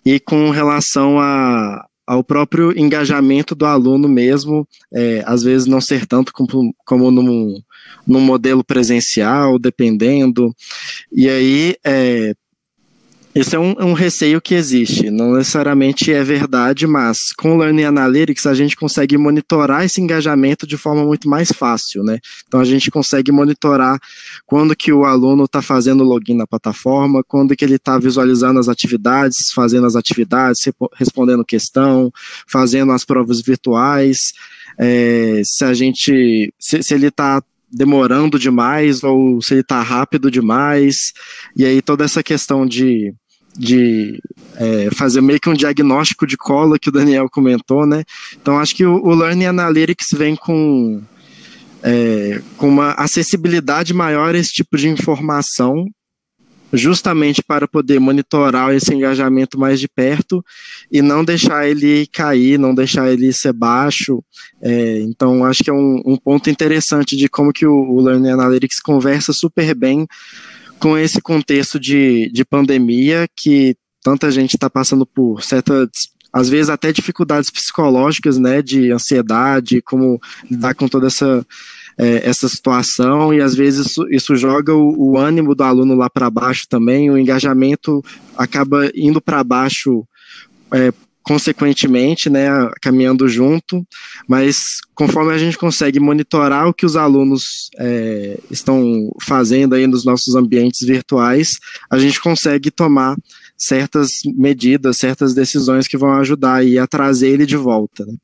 [0.06, 6.06] e com relação a, ao próprio engajamento do aluno mesmo, é, às vezes não ser
[6.06, 7.62] tanto como, como num,
[8.08, 10.56] num modelo presencial, dependendo.
[11.12, 12.34] E aí, é,
[13.40, 17.84] esse é um, um, receio que existe, não necessariamente é verdade, mas com o Learning
[17.84, 22.18] Analytics a gente consegue monitorar esse engajamento de forma muito mais fácil, né?
[22.48, 24.00] Então a gente consegue monitorar
[24.46, 28.68] quando que o aluno está fazendo login na plataforma, quando que ele está visualizando as
[28.68, 30.62] atividades, fazendo as atividades,
[30.96, 32.12] respondendo questão,
[32.48, 34.18] fazendo as provas virtuais,
[34.80, 40.32] é, se a gente, se, se ele está demorando demais ou se ele está rápido
[40.32, 41.14] demais,
[41.56, 43.14] e aí toda essa questão de
[43.58, 44.22] de
[44.56, 48.04] é, fazer meio que um diagnóstico de cola que o Daniel comentou, né?
[48.40, 51.02] Então acho que o, o Learning Analytics vem com
[51.84, 55.86] é, com uma acessibilidade maior a esse tipo de informação,
[56.74, 60.44] justamente para poder monitorar esse engajamento mais de perto
[60.92, 64.22] e não deixar ele cair, não deixar ele ser baixo.
[64.62, 68.32] É, então, acho que é um, um, ponto interessante de como que o, o Learning
[68.32, 70.06] Analytics conversa super bem
[70.80, 75.90] com esse contexto de, de pandemia que tanta gente está passando por certas
[76.32, 80.20] às vezes até dificuldades psicológicas, né, de ansiedade, como
[80.50, 81.46] lidar com toda essa
[81.98, 86.08] é, essa situação e às vezes isso, isso joga o, o, ânimo do aluno lá
[86.08, 88.04] para baixo também, o engajamento
[88.38, 90.06] acaba indo para baixo
[90.72, 90.94] é,
[91.28, 92.48] consequentemente, né,
[92.82, 93.86] caminhando junto,
[94.30, 100.06] mas conforme a gente consegue monitorar o que os alunos é, estão fazendo aí nos
[100.06, 101.60] nossos ambientes virtuais,
[101.90, 103.18] a gente consegue tomar
[103.58, 108.06] certas medidas, certas decisões que vão ajudar aí a trazer ele de volta.
[108.06, 108.16] Né?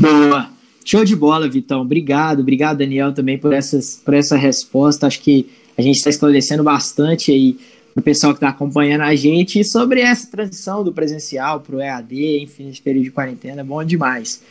[0.00, 0.50] Boa.
[0.84, 1.82] Show de bola, Vitão.
[1.82, 5.06] Obrigado, obrigado, Daniel, também por, essas, por essa resposta.
[5.06, 5.46] Acho que
[5.78, 7.56] a gente está esclarecendo bastante aí
[7.94, 12.40] o pessoal que está acompanhando a gente sobre essa transição do presencial para o EAD,
[12.42, 14.42] enfim, esse período de quarentena, é bom demais.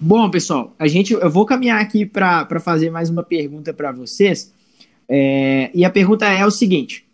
[0.00, 4.52] Bom, pessoal, a gente, eu vou caminhar aqui para fazer mais uma pergunta para vocês.
[5.08, 7.04] É, e a pergunta é o seguinte: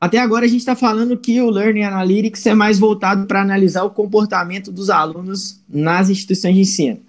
[0.00, 3.84] até agora a gente está falando que o Learning Analytics é mais voltado para analisar
[3.84, 7.00] o comportamento dos alunos nas instituições de ensino.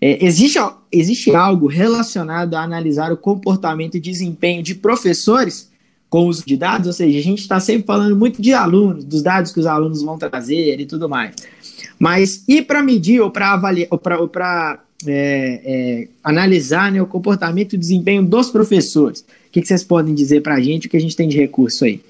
[0.00, 0.58] É, existe,
[0.90, 5.70] existe algo relacionado a analisar o comportamento e desempenho de professores
[6.12, 6.88] com o uso de dados?
[6.88, 10.02] Ou seja, a gente está sempre falando muito de alunos, dos dados que os alunos
[10.02, 11.34] vão trazer e tudo mais.
[11.98, 13.98] Mas e para medir ou para avaliar ou
[14.28, 19.20] para é, é, analisar né, o comportamento e desempenho dos professores?
[19.20, 20.86] O que, que vocês podem dizer para a gente?
[20.86, 22.02] O que a gente tem de recurso aí?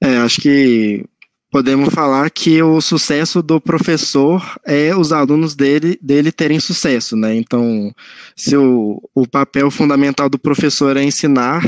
[0.00, 1.04] É, acho que
[1.52, 7.34] podemos falar que o sucesso do professor é os alunos dele, dele terem sucesso, né?
[7.34, 7.94] Então,
[8.34, 11.62] se o, o papel fundamental do professor é ensinar,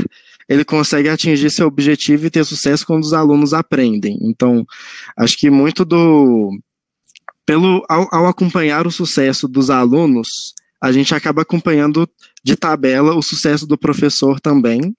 [0.49, 4.19] ele consegue atingir seu objetivo e ter sucesso quando os alunos aprendem.
[4.23, 4.67] Então,
[5.19, 6.51] acho que muito do.
[7.45, 10.55] Pelo, ao, ao acompanhar o sucesso dos alunos,
[10.85, 12.07] a gente acaba acompanhando
[12.45, 14.95] de tabela o sucesso do professor também.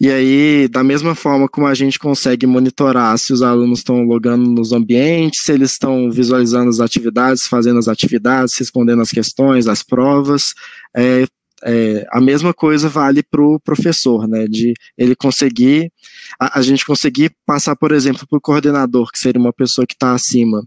[0.00, 4.48] E aí, da mesma forma como a gente consegue monitorar se os alunos estão logando
[4.48, 9.82] nos ambientes, se eles estão visualizando as atividades, fazendo as atividades, respondendo as questões, as
[9.82, 10.54] provas,
[10.96, 11.26] é,
[11.64, 14.46] é, a mesma coisa vale para o professor, né?
[14.46, 15.90] De ele conseguir,
[16.38, 19.94] a, a gente conseguir passar, por exemplo, para o coordenador, que seria uma pessoa que
[19.94, 20.62] está acima,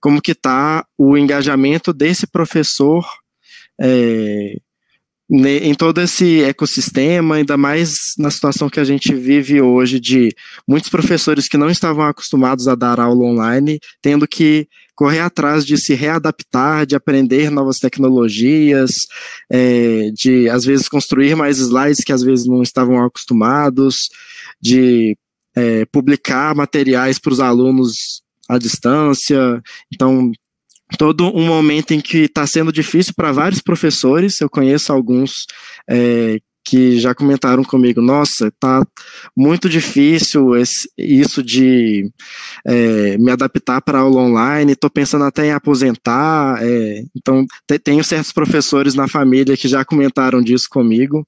[0.00, 3.06] como que está o engajamento desse professor
[3.80, 4.56] é,
[5.28, 10.32] em todo esse ecossistema, ainda mais na situação que a gente vive hoje de
[10.68, 15.76] muitos professores que não estavam acostumados a dar aula online, tendo que correr atrás de
[15.76, 18.92] se readaptar, de aprender novas tecnologias,
[19.50, 24.08] é, de às vezes construir mais slides que às vezes não estavam acostumados,
[24.60, 25.18] de
[25.56, 29.60] é, publicar materiais para os alunos à distância.
[29.92, 30.30] Então,
[30.98, 34.40] todo um momento em que está sendo difícil para vários professores.
[34.40, 35.46] Eu conheço alguns
[35.88, 38.84] é, que já comentaram comigo, nossa, tá
[39.36, 42.10] muito difícil esse, isso de
[42.66, 48.02] é, me adaptar para aula online, estou pensando até em aposentar, é, então te, tenho
[48.02, 51.24] certos professores na família que já comentaram disso comigo,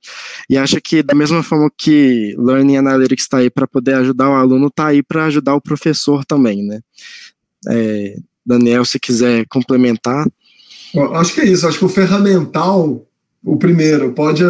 [0.51, 4.35] e acho que da mesma forma que Learning Analytics está aí para poder ajudar o
[4.35, 6.81] aluno, está aí para ajudar o professor também, né?
[7.69, 8.17] É,
[8.49, 10.27] Daniel, se quiser complementar.
[11.15, 11.69] Acho que é isso.
[11.69, 13.07] Acho que o ferramental,
[13.45, 14.43] o primeiro, pode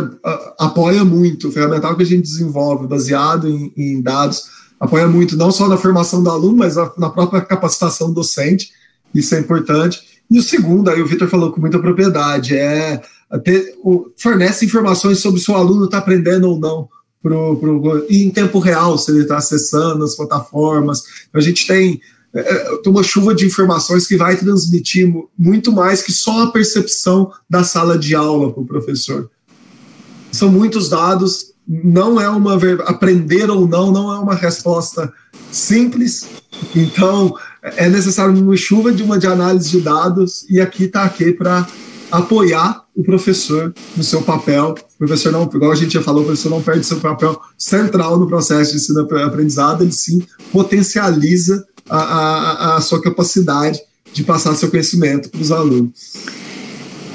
[0.58, 1.48] apoia muito.
[1.48, 4.44] O ferramental que a gente desenvolve, baseado em, em dados,
[4.78, 8.70] apoia muito não só na formação do aluno, mas na própria capacitação docente.
[9.12, 10.00] Isso é importante.
[10.30, 13.00] E o segundo, aí o Vitor falou com muita propriedade, é
[13.42, 16.88] ter, o, fornece informações sobre se o aluno está aprendendo ou não.
[17.20, 21.02] Pro, pro, e em tempo real, se ele está acessando as plataformas.
[21.34, 22.00] A gente tem
[22.34, 27.32] é, é, uma chuva de informações que vai transmitir muito mais que só a percepção
[27.48, 29.30] da sala de aula para o professor.
[30.30, 35.12] São muitos dados, não é uma aprender ou não, não é uma resposta
[35.50, 36.28] simples.
[36.74, 41.32] Então é necessário uma chuva de uma de análise de dados e aqui está aqui
[41.32, 41.66] para
[42.10, 44.74] apoiar o professor no seu papel.
[44.94, 48.18] O professor não, igual a gente já falou, o professor não perde seu papel central
[48.18, 50.22] no processo de ensino-aprendizado, ele sim
[50.52, 53.80] potencializa a, a, a sua capacidade
[54.12, 56.14] de passar seu conhecimento para os alunos.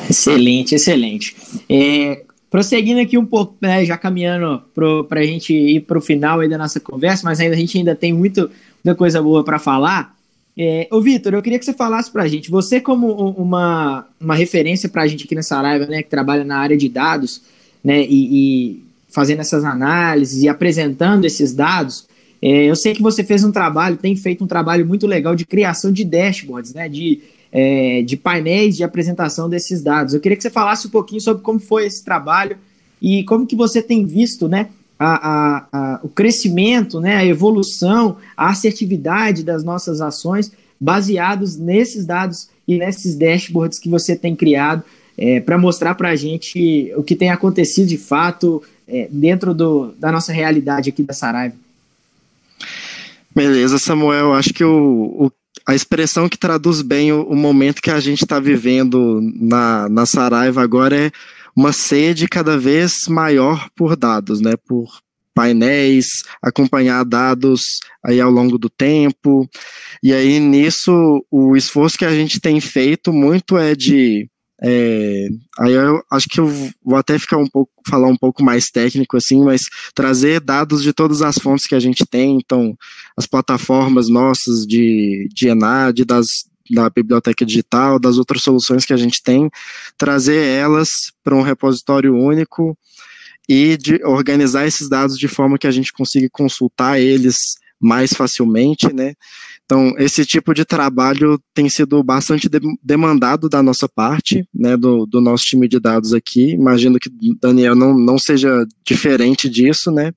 [0.10, 1.36] Excelente, excelente.
[1.70, 4.62] É, prosseguindo aqui um pouco, né, já caminhando
[5.08, 7.96] para a gente ir para o final da nossa conversa, mas ainda a gente ainda
[7.96, 8.50] tem muito,
[8.84, 10.16] muita coisa boa para falar.
[10.56, 14.36] É, ô, Vitor, eu queria que você falasse para a gente, você como uma, uma
[14.36, 17.42] referência para a gente aqui nessa live, né, que trabalha na área de dados,
[17.84, 22.08] né, e, e fazendo essas análises e apresentando esses dados,
[22.46, 25.46] é, eu sei que você fez um trabalho, tem feito um trabalho muito legal de
[25.46, 30.14] criação de dashboards, né, de, é, de painéis de apresentação desses dados.
[30.14, 32.58] Eu queria que você falasse um pouquinho sobre como foi esse trabalho
[33.02, 34.68] e como que você tem visto, né,
[35.00, 42.06] a, a, a, o crescimento, né, a evolução, a assertividade das nossas ações baseados nesses
[42.06, 44.84] dados e nesses dashboards que você tem criado
[45.18, 49.94] é, para mostrar para a gente o que tem acontecido de fato é, dentro do,
[49.98, 51.63] da nossa realidade aqui da Saraiva.
[53.36, 54.34] Beleza, Samuel.
[54.34, 55.32] Acho que o, o
[55.66, 60.06] a expressão que traduz bem o, o momento que a gente está vivendo na, na
[60.06, 61.12] Saraiva agora é
[61.56, 64.54] uma sede cada vez maior por dados, né?
[64.68, 65.00] Por
[65.34, 66.08] painéis,
[66.42, 69.48] acompanhar dados aí ao longo do tempo.
[70.02, 74.28] E aí nisso o esforço que a gente tem feito muito é de
[74.66, 75.28] é,
[75.60, 76.48] aí eu acho que eu
[76.84, 80.94] vou até ficar um pouco falar um pouco mais técnico assim, mas trazer dados de
[80.94, 82.78] todas as fontes que a gente tem, então
[83.18, 86.28] as plataformas nossas de, de ENAD, das
[86.72, 89.50] da biblioteca digital, das outras soluções que a gente tem,
[89.98, 90.90] trazer elas
[91.22, 92.78] para um repositório único
[93.50, 99.14] e organizar esses dados de forma que a gente consiga consultar eles mais facilmente, né?
[99.66, 105.06] Então, esse tipo de trabalho tem sido bastante de demandado da nossa parte, né, do,
[105.06, 106.52] do, nosso time de dados aqui.
[106.52, 107.10] Imagino que
[107.40, 110.12] Daniel não, não seja diferente disso, né?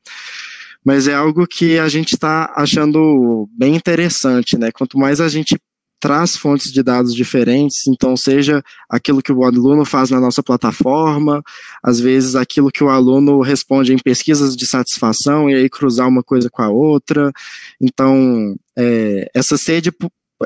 [0.85, 4.71] Mas é algo que a gente está achando bem interessante, né?
[4.73, 5.57] Quanto mais a gente
[6.01, 11.43] traz fontes de dados diferentes, então seja aquilo que o aluno faz na nossa plataforma,
[11.83, 16.23] às vezes aquilo que o aluno responde em pesquisas de satisfação e aí cruzar uma
[16.23, 17.33] coisa com a outra.
[17.81, 19.91] Então, é, essa sede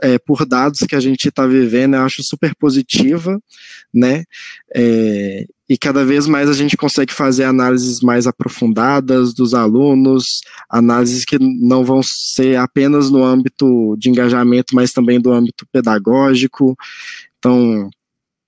[0.02, 3.40] é, por dados que a gente está vivendo, eu acho super positiva,
[3.92, 4.24] né?
[4.74, 11.24] É, e cada vez mais a gente consegue fazer análises mais aprofundadas dos alunos, análises
[11.24, 16.76] que não vão ser apenas no âmbito de engajamento, mas também do âmbito pedagógico.
[17.38, 17.88] Então,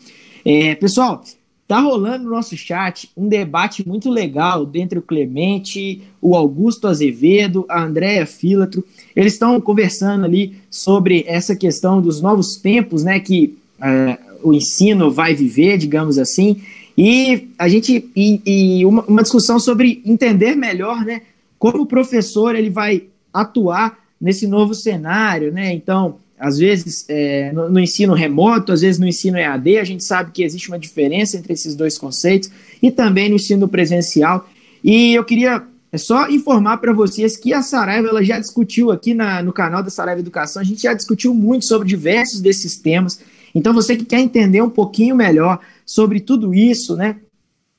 [0.44, 1.24] É, pessoal,
[1.68, 7.66] tá rolando no nosso chat um debate muito legal entre o Clemente, o Augusto Azevedo,
[7.68, 8.84] a Andréa Filatro.
[9.16, 15.12] Eles estão conversando ali sobre essa questão dos novos tempos, né, que é, o ensino
[15.12, 16.62] vai viver, digamos assim.
[16.98, 21.24] E a gente e, e uma, uma discussão sobre entender melhor, né,
[21.58, 23.04] como o professor ele vai
[23.34, 25.72] atuar nesse novo cenário, né?
[25.72, 30.04] Então, às vezes é, no, no, ensino remoto, às vezes no ensino EAD, a gente
[30.04, 32.50] sabe que existe uma diferença entre esses dois conceitos
[32.82, 34.50] e também no ensino presencial.
[34.84, 39.14] E eu queria é só informar para vocês que a Saraiva ela já discutiu aqui
[39.14, 43.20] na, no canal da Saraiva Educação, a gente já discutiu muito sobre diversos desses temas.
[43.54, 47.18] Então, você que quer entender um pouquinho melhor sobre tudo isso, né?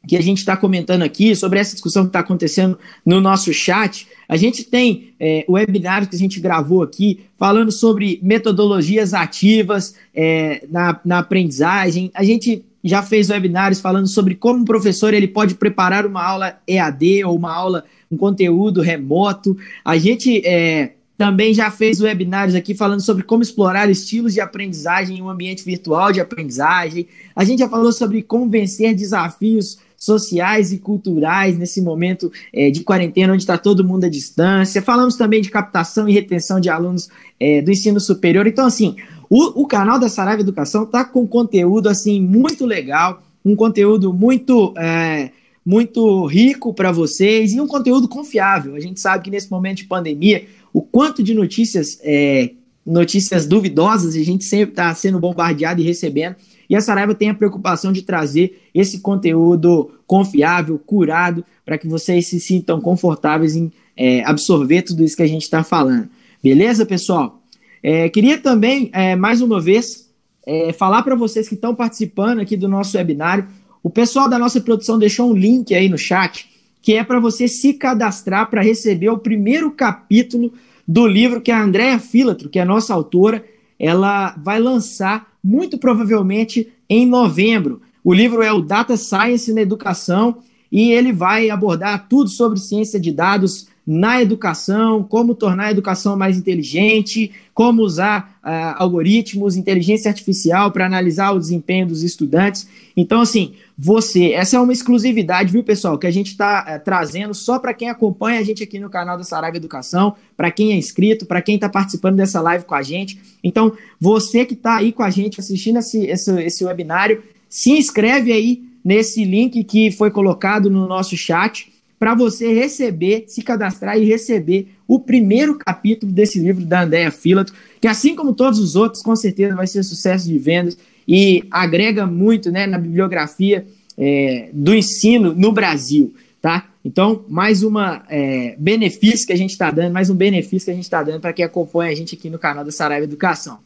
[0.06, 4.06] Que a gente está comentando aqui, sobre essa discussão que está acontecendo no nosso chat.
[4.28, 9.94] A gente tem é, o webinar que a gente gravou aqui, falando sobre metodologias ativas
[10.14, 12.10] é, na, na aprendizagem.
[12.14, 16.58] A gente já fez webinários falando sobre como o professor ele pode preparar uma aula
[16.66, 19.56] EAD ou uma aula, um conteúdo remoto.
[19.84, 25.18] A gente é, também já fez webinários aqui falando sobre como explorar estilos de aprendizagem
[25.18, 27.08] em um ambiente virtual de aprendizagem.
[27.34, 32.82] A gente já falou sobre como vencer desafios sociais e culturais nesse momento é, de
[32.82, 34.80] quarentena, onde está todo mundo à distância.
[34.80, 38.46] Falamos também de captação e retenção de alunos é, do ensino superior.
[38.46, 38.96] Então, assim,
[39.28, 44.72] o, o canal da Saraiva Educação está com conteúdo assim muito legal, um conteúdo muito
[44.78, 45.30] é,
[45.64, 48.76] muito rico para vocês e um conteúdo confiável.
[48.76, 52.52] A gente sabe que nesse momento de pandemia, o quanto de notícias é,
[52.86, 56.36] notícias duvidosas a gente sempre está sendo bombardeado e recebendo.
[56.68, 62.26] E a Saraiva tem a preocupação de trazer esse conteúdo confiável, curado, para que vocês
[62.26, 66.08] se sintam confortáveis em é, absorver tudo isso que a gente está falando.
[66.42, 67.42] Beleza, pessoal?
[67.82, 70.08] É, queria também, é, mais uma vez,
[70.46, 73.46] é, falar para vocês que estão participando aqui do nosso webinário.
[73.82, 76.48] O pessoal da nossa produção deixou um link aí no chat
[76.86, 80.52] que é para você se cadastrar para receber o primeiro capítulo
[80.86, 83.44] do livro que a Andrea Filatro, que é a nossa autora,
[83.78, 87.80] ela vai lançar muito provavelmente em novembro.
[88.04, 90.38] O livro é o Data Science na Educação
[90.70, 96.16] e ele vai abordar tudo sobre ciência de dados na educação, como tornar a educação
[96.16, 102.68] mais inteligente, como usar uh, algoritmos, inteligência artificial para analisar o desempenho dos estudantes.
[102.96, 106.78] Então, assim, você, essa é uma exclusividade, viu, pessoal, que a gente está uh, eh,
[106.78, 110.72] trazendo só para quem acompanha a gente aqui no canal da Saraiva Educação, para quem
[110.72, 113.20] é inscrito, para quem está participando dessa live com a gente.
[113.44, 118.32] Então, você que está aí com a gente assistindo esse, esse, esse webinário, se inscreve
[118.32, 124.04] aí nesse link que foi colocado no nosso chat para você receber, se cadastrar e
[124.04, 129.02] receber o primeiro capítulo desse livro da Andrea Filato, que assim como todos os outros,
[129.02, 134.74] com certeza vai ser sucesso de vendas e agrega muito né, na bibliografia é, do
[134.74, 136.68] ensino no Brasil, tá?
[136.84, 140.74] Então, mais uma é, benefício que a gente está dando, mais um benefício que a
[140.74, 143.58] gente está dando para quem acompanha a gente aqui no canal da Saraiva Educação.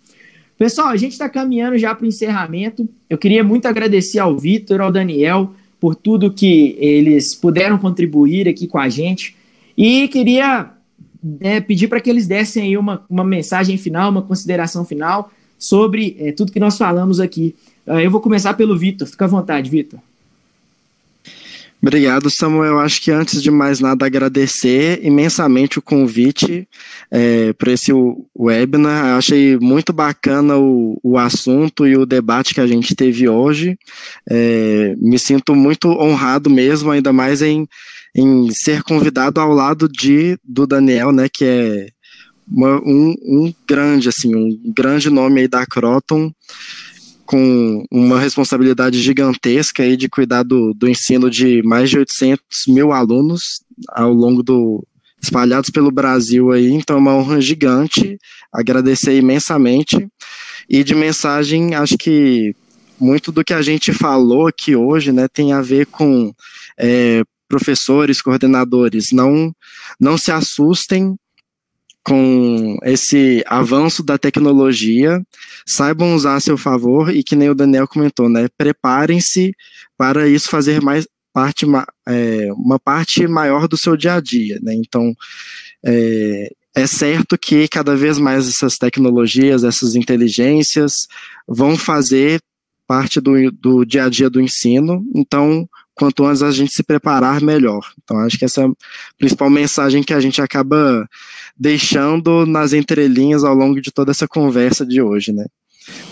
[0.56, 2.88] Pessoal, a gente está caminhando já para o encerramento.
[3.08, 8.66] Eu queria muito agradecer ao Vitor, ao Daniel, por tudo que eles puderam contribuir aqui
[8.66, 9.34] com a gente.
[9.76, 10.70] E queria
[11.40, 15.30] é, pedir para que eles dessem aí uma, uma mensagem final, uma consideração final
[15.60, 17.54] sobre é, tudo que nós falamos aqui.
[17.86, 19.06] Uh, eu vou começar pelo Vitor.
[19.06, 20.00] Fica à vontade, Vitor.
[21.82, 22.78] Obrigado, Samuel.
[22.78, 26.68] Acho que antes de mais nada agradecer imensamente o convite
[27.10, 27.90] é, para esse
[28.38, 29.16] webinar.
[29.16, 33.78] Achei muito bacana o, o assunto e o debate que a gente teve hoje.
[34.28, 37.66] É, me sinto muito honrado mesmo, ainda mais em,
[38.14, 41.88] em ser convidado ao lado de do Daniel, né, que é
[42.48, 46.32] uma, um, um grande assim, um grande nome aí da Croton
[47.30, 52.92] com uma responsabilidade gigantesca aí de cuidar do, do ensino de mais de 800 mil
[52.92, 54.84] alunos ao longo do
[55.22, 58.18] espalhados pelo Brasil aí, então é uma honra gigante,
[58.52, 60.08] agradecer imensamente.
[60.68, 62.54] E de mensagem acho que
[62.98, 66.32] muito do que a gente falou aqui hoje, né, tem a ver com
[66.78, 69.52] é, professores, coordenadores, não
[70.00, 71.16] não se assustem
[72.04, 75.20] com esse avanço da tecnologia,
[75.66, 78.48] saibam usar a seu favor e que nem o Daniel comentou, né?
[78.56, 79.52] Preparem-se
[79.96, 81.66] para isso fazer mais parte,
[82.08, 84.74] é, uma parte maior do seu dia a dia, né?
[84.74, 85.14] Então,
[85.84, 91.06] é, é certo que cada vez mais essas tecnologias, essas inteligências
[91.46, 92.40] vão fazer
[92.86, 95.68] parte do, do dia a dia do ensino, então
[96.00, 97.92] quanto antes a gente se preparar, melhor.
[98.02, 98.70] Então, acho que essa é a
[99.18, 101.06] principal mensagem que a gente acaba
[101.58, 105.44] deixando nas entrelinhas ao longo de toda essa conversa de hoje, né?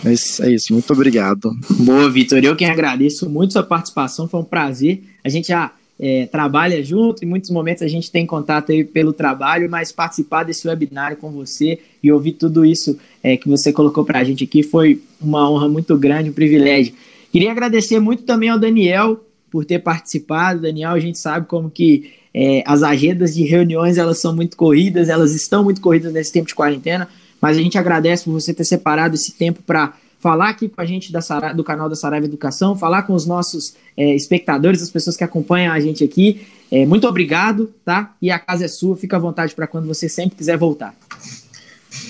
[0.04, 1.50] Mas é isso, muito obrigado.
[1.70, 2.44] Boa, Vitor.
[2.44, 5.02] Eu quem agradeço muito sua participação, foi um prazer.
[5.24, 9.14] A gente já é, trabalha junto, em muitos momentos a gente tem contato aí pelo
[9.14, 14.04] trabalho, mas participar desse webinário com você e ouvir tudo isso é, que você colocou
[14.04, 16.92] para a gente aqui foi uma honra muito grande, um privilégio.
[17.32, 20.62] Queria agradecer muito também ao Daniel, por ter participado.
[20.62, 25.08] Daniel, a gente sabe como que é, as agendas de reuniões elas são muito corridas,
[25.08, 27.08] elas estão muito corridas nesse tempo de quarentena,
[27.40, 30.84] mas a gente agradece por você ter separado esse tempo para falar aqui com a
[30.84, 34.90] gente da Sara, do canal da Saraiva Educação, falar com os nossos é, espectadores, as
[34.90, 36.46] pessoas que acompanham a gente aqui.
[36.70, 38.14] É, muito obrigado, tá?
[38.20, 40.94] E a casa é sua, fica à vontade para quando você sempre quiser voltar.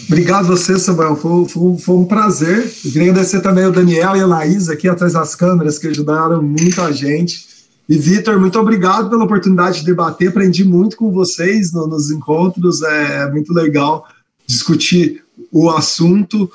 [0.06, 1.16] Obrigado você, Samuel.
[1.16, 2.72] Foi, foi, foi, um prazer.
[2.84, 6.42] Eu queria agradecer também o Daniel e a Laís aqui atrás das câmeras, que ajudaram
[6.42, 7.46] muito a gente.
[7.88, 10.28] E, Vitor, muito obrigado pela oportunidade de debater.
[10.28, 12.82] Aprendi muito com vocês no, nos encontros.
[12.82, 14.06] É, é muito legal
[14.46, 16.50] discutir o assunto.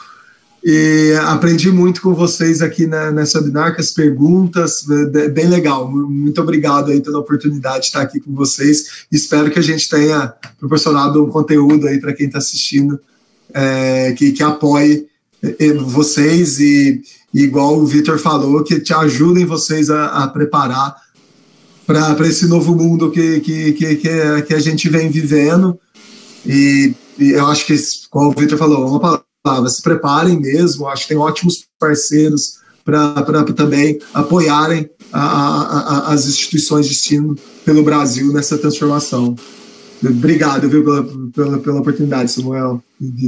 [0.65, 4.85] E aprendi muito com vocês aqui na, nessa webinar, com as perguntas,
[5.33, 5.91] bem legal.
[5.91, 9.05] Muito obrigado aí pela oportunidade de estar aqui com vocês.
[9.11, 12.97] Espero que a gente tenha proporcionado um conteúdo aí para quem está assistindo
[13.53, 15.07] é, que, que apoie
[15.41, 17.01] é, vocês e,
[17.33, 20.95] igual o Vitor falou, que te ajudem vocês a, a preparar
[21.85, 23.95] para esse novo mundo que, que, que,
[24.47, 25.77] que, a gente vem vivendo.
[26.45, 27.75] E, e eu acho que,
[28.09, 33.43] como o Vitor falou, uma palavra, se preparem mesmo, acho que tem ótimos parceiros para
[33.55, 37.35] também apoiarem a, a, a, as instituições de ensino
[37.65, 39.35] pelo Brasil nessa transformação.
[40.05, 41.03] Obrigado, viu, pela,
[41.33, 42.83] pela, pela oportunidade, Samuel.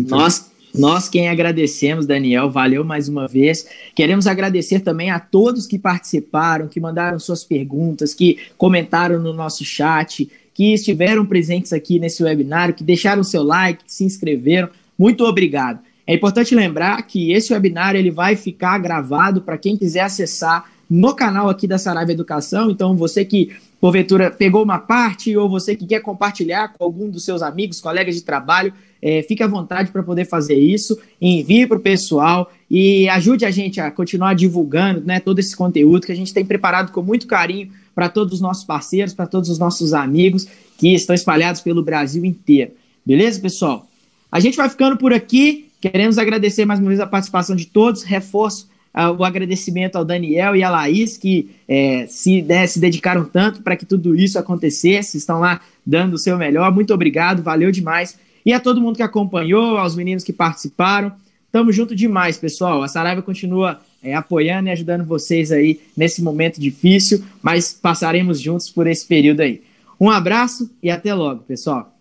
[0.10, 3.65] Nós, nós quem agradecemos, Daniel, valeu mais uma vez.
[3.95, 9.64] Queremos agradecer também a todos que participaram, que mandaram suas perguntas, que comentaram no nosso
[9.64, 14.69] chat, que estiveram presentes aqui nesse webinário, que deixaram seu like, que se inscreveram.
[14.97, 15.80] Muito obrigado.
[16.07, 21.15] É importante lembrar que esse webinar ele vai ficar gravado para quem quiser acessar no
[21.15, 22.69] canal aqui da Saraiva Educação.
[22.69, 23.52] Então, você que
[23.86, 28.16] porventura pegou uma parte ou você que quer compartilhar com algum dos seus amigos, colegas
[28.16, 33.07] de trabalho, é, fique à vontade para poder fazer isso, envie para o pessoal e
[33.10, 36.91] ajude a gente a continuar divulgando né, todo esse conteúdo que a gente tem preparado
[36.91, 40.48] com muito carinho para todos os nossos parceiros, para todos os nossos amigos
[40.80, 42.72] que estão espalhados pelo Brasil inteiro.
[43.06, 43.86] Beleza, pessoal?
[44.32, 45.68] A gente vai ficando por aqui.
[45.80, 48.02] Queremos agradecer mais uma vez a participação de todos.
[48.02, 48.68] Reforço
[49.17, 53.76] o agradecimento ao Daniel e à Laís, que é, se, né, se dedicaram tanto para
[53.76, 56.73] que tudo isso acontecesse, estão lá dando o seu melhor.
[56.73, 58.17] Muito obrigado, valeu demais.
[58.45, 61.11] E a todo mundo que acompanhou, aos meninos que participaram.
[61.51, 62.84] Tamo junto demais, pessoal.
[62.84, 68.69] A Saraiva continua é, apoiando e ajudando vocês aí nesse momento difícil, mas passaremos juntos
[68.69, 69.61] por esse período aí.
[69.99, 71.93] Um abraço e até logo, pessoal.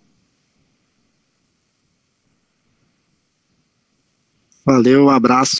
[4.64, 5.52] Valeu, um abraço.